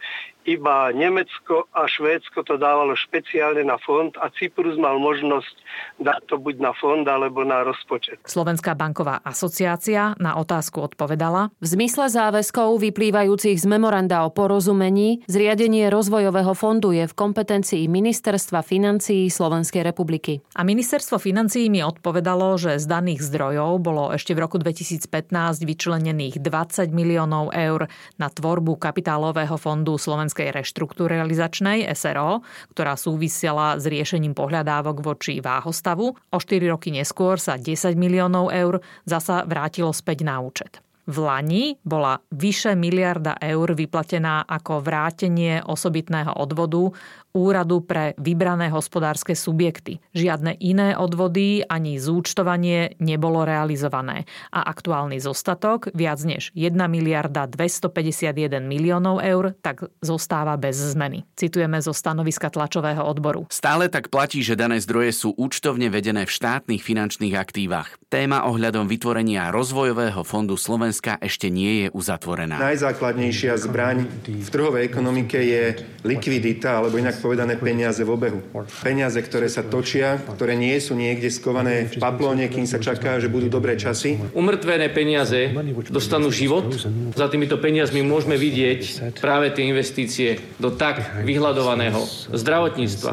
iba 0.47 0.95
Nemecko 0.95 1.67
a 1.75 1.91
Švédsko 1.91 2.47
to 2.47 2.55
dávalo 2.55 2.95
špeciálne 2.95 3.67
na 3.67 3.75
fond 3.75 4.15
a 4.23 4.31
Cyprus 4.31 4.79
mal 4.79 4.95
možnosť 4.95 5.55
dať 5.99 6.21
to 6.31 6.35
buď 6.39 6.55
na 6.63 6.71
fond 6.71 7.03
alebo 7.03 7.43
na 7.43 7.67
rozpočet. 7.67 8.23
Slovenská 8.23 8.71
banková 8.79 9.19
asociácia 9.27 10.15
na 10.23 10.39
otázku 10.39 10.79
odpovedala. 10.79 11.51
V 11.59 11.67
zmysle 11.67 12.07
záväzkov 12.07 12.79
vyplývajúcich 12.79 13.59
z 13.59 13.65
memoranda 13.67 14.23
o 14.23 14.31
porozumení 14.31 15.27
zriadenie 15.27 15.91
rozvojového 15.91 16.55
fondu 16.55 16.95
je 16.95 17.03
v 17.03 17.13
kompetencii 17.13 17.91
Ministerstva 17.91 18.63
financií 18.63 19.27
Slovenskej 19.27 19.83
republiky. 19.83 20.39
A 20.55 20.63
ministerstvo 20.63 21.19
financií 21.19 21.67
mi 21.67 21.83
odpovedalo, 21.83 22.55
že 22.55 22.79
z 22.79 22.87
daných 22.87 23.19
zdrojov 23.27 23.83
bolo 23.83 24.15
ešte 24.15 24.31
v 24.31 24.47
roku 24.47 24.55
2015 24.55 25.67
vyčlenených 25.67 26.39
20 26.39 26.87
miliónov 26.95 27.51
eur 27.51 27.91
na 28.15 28.31
tvorbu 28.31 28.79
kapitálového 28.79 29.59
fondu 29.59 29.99
Slovenskej 29.99 30.36
Slovenskej 30.37 30.53
reštrukturalizačnej 30.53 31.89
SRO, 31.97 32.45
ktorá 32.77 32.93
súvisela 32.93 33.81
s 33.81 33.89
riešením 33.89 34.37
pohľadávok 34.37 35.01
voči 35.01 35.41
váhostavu. 35.41 36.13
O 36.13 36.37
4 36.37 36.61
roky 36.69 36.93
neskôr 36.93 37.41
sa 37.41 37.57
10 37.57 37.97
miliónov 37.97 38.53
eur 38.53 38.77
zasa 39.09 39.41
vrátilo 39.49 39.89
späť 39.89 40.21
na 40.21 40.37
účet. 40.37 40.77
V 41.07 41.23
Lani 41.23 41.79
bola 41.81 42.19
vyše 42.35 42.77
miliarda 42.77 43.39
eur 43.39 43.73
vyplatená 43.73 44.43
ako 44.45 44.83
vrátenie 44.83 45.63
osobitného 45.65 46.35
odvodu 46.37 46.93
úradu 47.35 47.83
pre 47.83 48.15
vybrané 48.17 48.71
hospodárske 48.71 49.35
subjekty. 49.35 49.99
Žiadne 50.15 50.57
iné 50.61 50.95
odvody 50.95 51.61
ani 51.67 51.99
zúčtovanie 51.99 52.95
nebolo 52.97 53.43
realizované 53.43 54.25
a 54.49 54.65
aktuálny 54.67 55.19
zostatok, 55.19 55.91
viac 55.93 56.21
než 56.23 56.49
1 56.55 56.73
miliarda 56.87 57.45
251 57.49 58.63
miliónov 58.63 59.19
eur, 59.21 59.53
tak 59.59 59.89
zostáva 59.99 60.55
bez 60.55 60.77
zmeny. 60.77 61.27
Citujeme 61.37 61.81
zo 61.83 61.91
stanoviska 61.91 62.49
tlačového 62.49 63.03
odboru. 63.03 63.45
Stále 63.51 63.91
tak 63.91 64.09
platí, 64.13 64.41
že 64.41 64.57
dané 64.57 64.79
zdroje 64.81 65.13
sú 65.13 65.29
účtovne 65.35 65.91
vedené 65.91 66.25
v 66.25 66.31
štátnych 66.31 66.81
finančných 66.81 67.35
aktívach. 67.35 67.99
Téma 68.07 68.47
ohľadom 68.47 68.87
vytvorenia 68.87 69.51
rozvojového 69.51 70.23
fondu 70.23 70.55
Slovenska 70.55 71.19
ešte 71.19 71.51
nie 71.51 71.85
je 71.85 71.87
uzatvorená. 71.91 72.55
Najzákladnejšia 72.55 73.59
zbraň 73.59 74.07
v 74.23 74.47
trhovej 74.47 74.87
ekonomike 74.87 75.35
je 75.35 75.63
likvidita, 76.07 76.79
alebo 76.79 76.95
inak 76.95 77.16
povedané 77.17 77.57
peniaze 77.57 78.01
v 78.05 78.09
obehu. 78.13 78.39
Peniaze, 78.85 79.19
ktoré 79.19 79.49
sa 79.49 79.65
točia, 79.65 80.21
ktoré 80.21 80.53
nie 80.53 80.77
sú 80.77 80.93
niekde 80.93 81.27
skované 81.33 81.89
v 81.89 81.97
paplóne, 81.97 82.47
kým 82.47 82.69
sa 82.69 82.77
čaká, 82.77 83.17
že 83.17 83.27
budú 83.27 83.49
dobré 83.49 83.75
časy. 83.75 84.21
Umrtvené 84.33 84.89
peniaze 84.93 85.51
dostanú 85.89 86.29
život. 86.29 86.69
Za 87.17 87.27
týmito 87.27 87.57
peniazmi 87.57 88.05
môžeme 88.05 88.37
vidieť 88.37 89.13
práve 89.17 89.51
tie 89.53 89.65
investície 89.67 90.39
do 90.61 90.69
tak 90.73 91.23
vyhľadovaného 91.25 91.99
zdravotníctva 92.33 93.11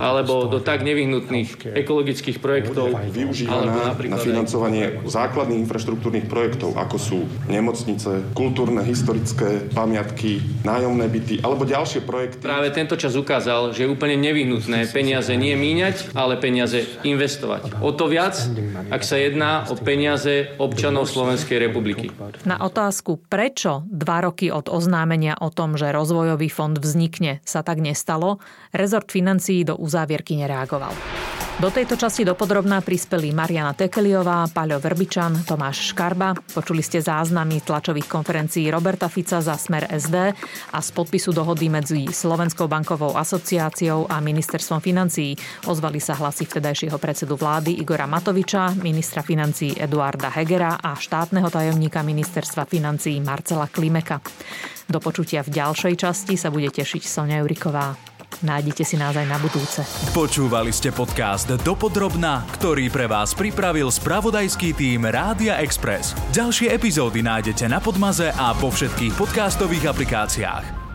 alebo 0.00 0.48
do 0.48 0.58
tak 0.62 0.82
nevyhnutných 0.86 1.76
ekologických 1.76 2.38
projektov. 2.40 2.96
Využívaná 3.12 3.96
na 3.96 4.18
financovanie 4.18 5.04
základných 5.04 5.66
infraštruktúrnych 5.66 6.26
projektov, 6.30 6.78
ako 6.78 6.96
sú 6.96 7.18
nemocnice, 7.50 8.32
kultúrne, 8.32 8.82
historické 8.86 9.66
pamiatky, 9.72 10.40
nájomné 10.62 11.06
byty 11.10 11.34
alebo 11.42 11.66
ďalšie 11.66 12.04
projekty. 12.06 12.40
Práve 12.40 12.70
tento 12.72 12.94
čas 12.96 13.12
ukázal, 13.26 13.74
že 13.74 13.82
je 13.82 13.90
úplne 13.90 14.14
nevyhnutné 14.22 14.86
peniaze 14.94 15.34
nie 15.34 15.58
míňať, 15.58 16.14
ale 16.14 16.38
peniaze 16.38 16.86
investovať. 17.02 17.82
O 17.82 17.90
to 17.90 18.06
viac, 18.06 18.38
ak 18.94 19.02
sa 19.02 19.18
jedná 19.18 19.66
o 19.66 19.74
peniaze 19.74 20.54
občanov 20.62 21.10
Slovenskej 21.10 21.58
republiky. 21.58 22.14
Na 22.46 22.62
otázku, 22.62 23.18
prečo 23.26 23.82
dva 23.90 24.22
roky 24.22 24.54
od 24.54 24.70
oznámenia 24.70 25.34
o 25.42 25.50
tom, 25.50 25.74
že 25.74 25.90
rozvojový 25.90 26.46
fond 26.46 26.78
vznikne, 26.78 27.42
sa 27.42 27.66
tak 27.66 27.82
nestalo, 27.82 28.38
rezort 28.70 29.10
financií 29.10 29.66
do 29.66 29.74
uzávierky 29.74 30.38
nereagoval. 30.38 30.94
Do 31.56 31.72
tejto 31.72 31.96
časti 31.96 32.20
dopodrobná 32.20 32.84
prispeli 32.84 33.32
Mariana 33.32 33.72
Tekeliová, 33.72 34.44
Paľo 34.52 34.76
Verbičan, 34.76 35.40
Tomáš 35.48 35.88
Škarba. 35.88 36.36
Počuli 36.52 36.84
ste 36.84 37.00
záznamy 37.00 37.64
tlačových 37.64 38.04
konferencií 38.12 38.68
Roberta 38.68 39.08
Fica 39.08 39.40
za 39.40 39.56
Smer 39.56 39.88
SD 39.88 40.36
a 40.76 40.78
z 40.84 40.88
podpisu 40.92 41.32
dohody 41.32 41.72
medzi 41.72 42.12
Slovenskou 42.12 42.68
bankovou 42.68 43.16
asociáciou 43.16 44.04
a 44.04 44.20
ministerstvom 44.20 44.84
financií. 44.84 45.32
Ozvali 45.64 45.96
sa 45.96 46.12
hlasy 46.20 46.44
vtedajšieho 46.44 47.00
predsedu 47.00 47.40
vlády 47.40 47.80
Igora 47.80 48.04
Matoviča, 48.04 48.76
ministra 48.76 49.24
financií 49.24 49.72
Eduarda 49.80 50.28
Hegera 50.36 50.76
a 50.76 50.92
štátneho 50.92 51.48
tajomníka 51.48 52.04
ministerstva 52.04 52.68
financií 52.68 53.16
Marcela 53.24 53.64
Klimeka. 53.64 54.20
Do 54.92 55.00
počutia 55.00 55.40
v 55.40 55.56
ďalšej 55.56 56.04
časti 56.04 56.36
sa 56.36 56.52
bude 56.52 56.68
tešiť 56.68 57.00
Sonia 57.00 57.40
Juriková. 57.40 58.15
Nájdete 58.44 58.84
si 58.84 59.00
nás 59.00 59.16
aj 59.16 59.24
na 59.24 59.40
budúce. 59.40 59.80
Počúvali 60.12 60.68
ste 60.68 60.92
podcast 60.92 61.48
Dopodrobná, 61.64 62.44
ktorý 62.60 62.92
pre 62.92 63.08
vás 63.08 63.32
pripravil 63.32 63.88
spravodajský 63.88 64.76
tým 64.76 65.08
Rádia 65.08 65.56
Express. 65.64 66.12
Ďalšie 66.36 66.68
epizódy 66.72 67.24
nájdete 67.24 67.64
na 67.66 67.80
Podmaze 67.80 68.28
a 68.36 68.52
po 68.52 68.68
všetkých 68.68 69.16
podcastových 69.16 69.88
aplikáciách. 69.88 70.85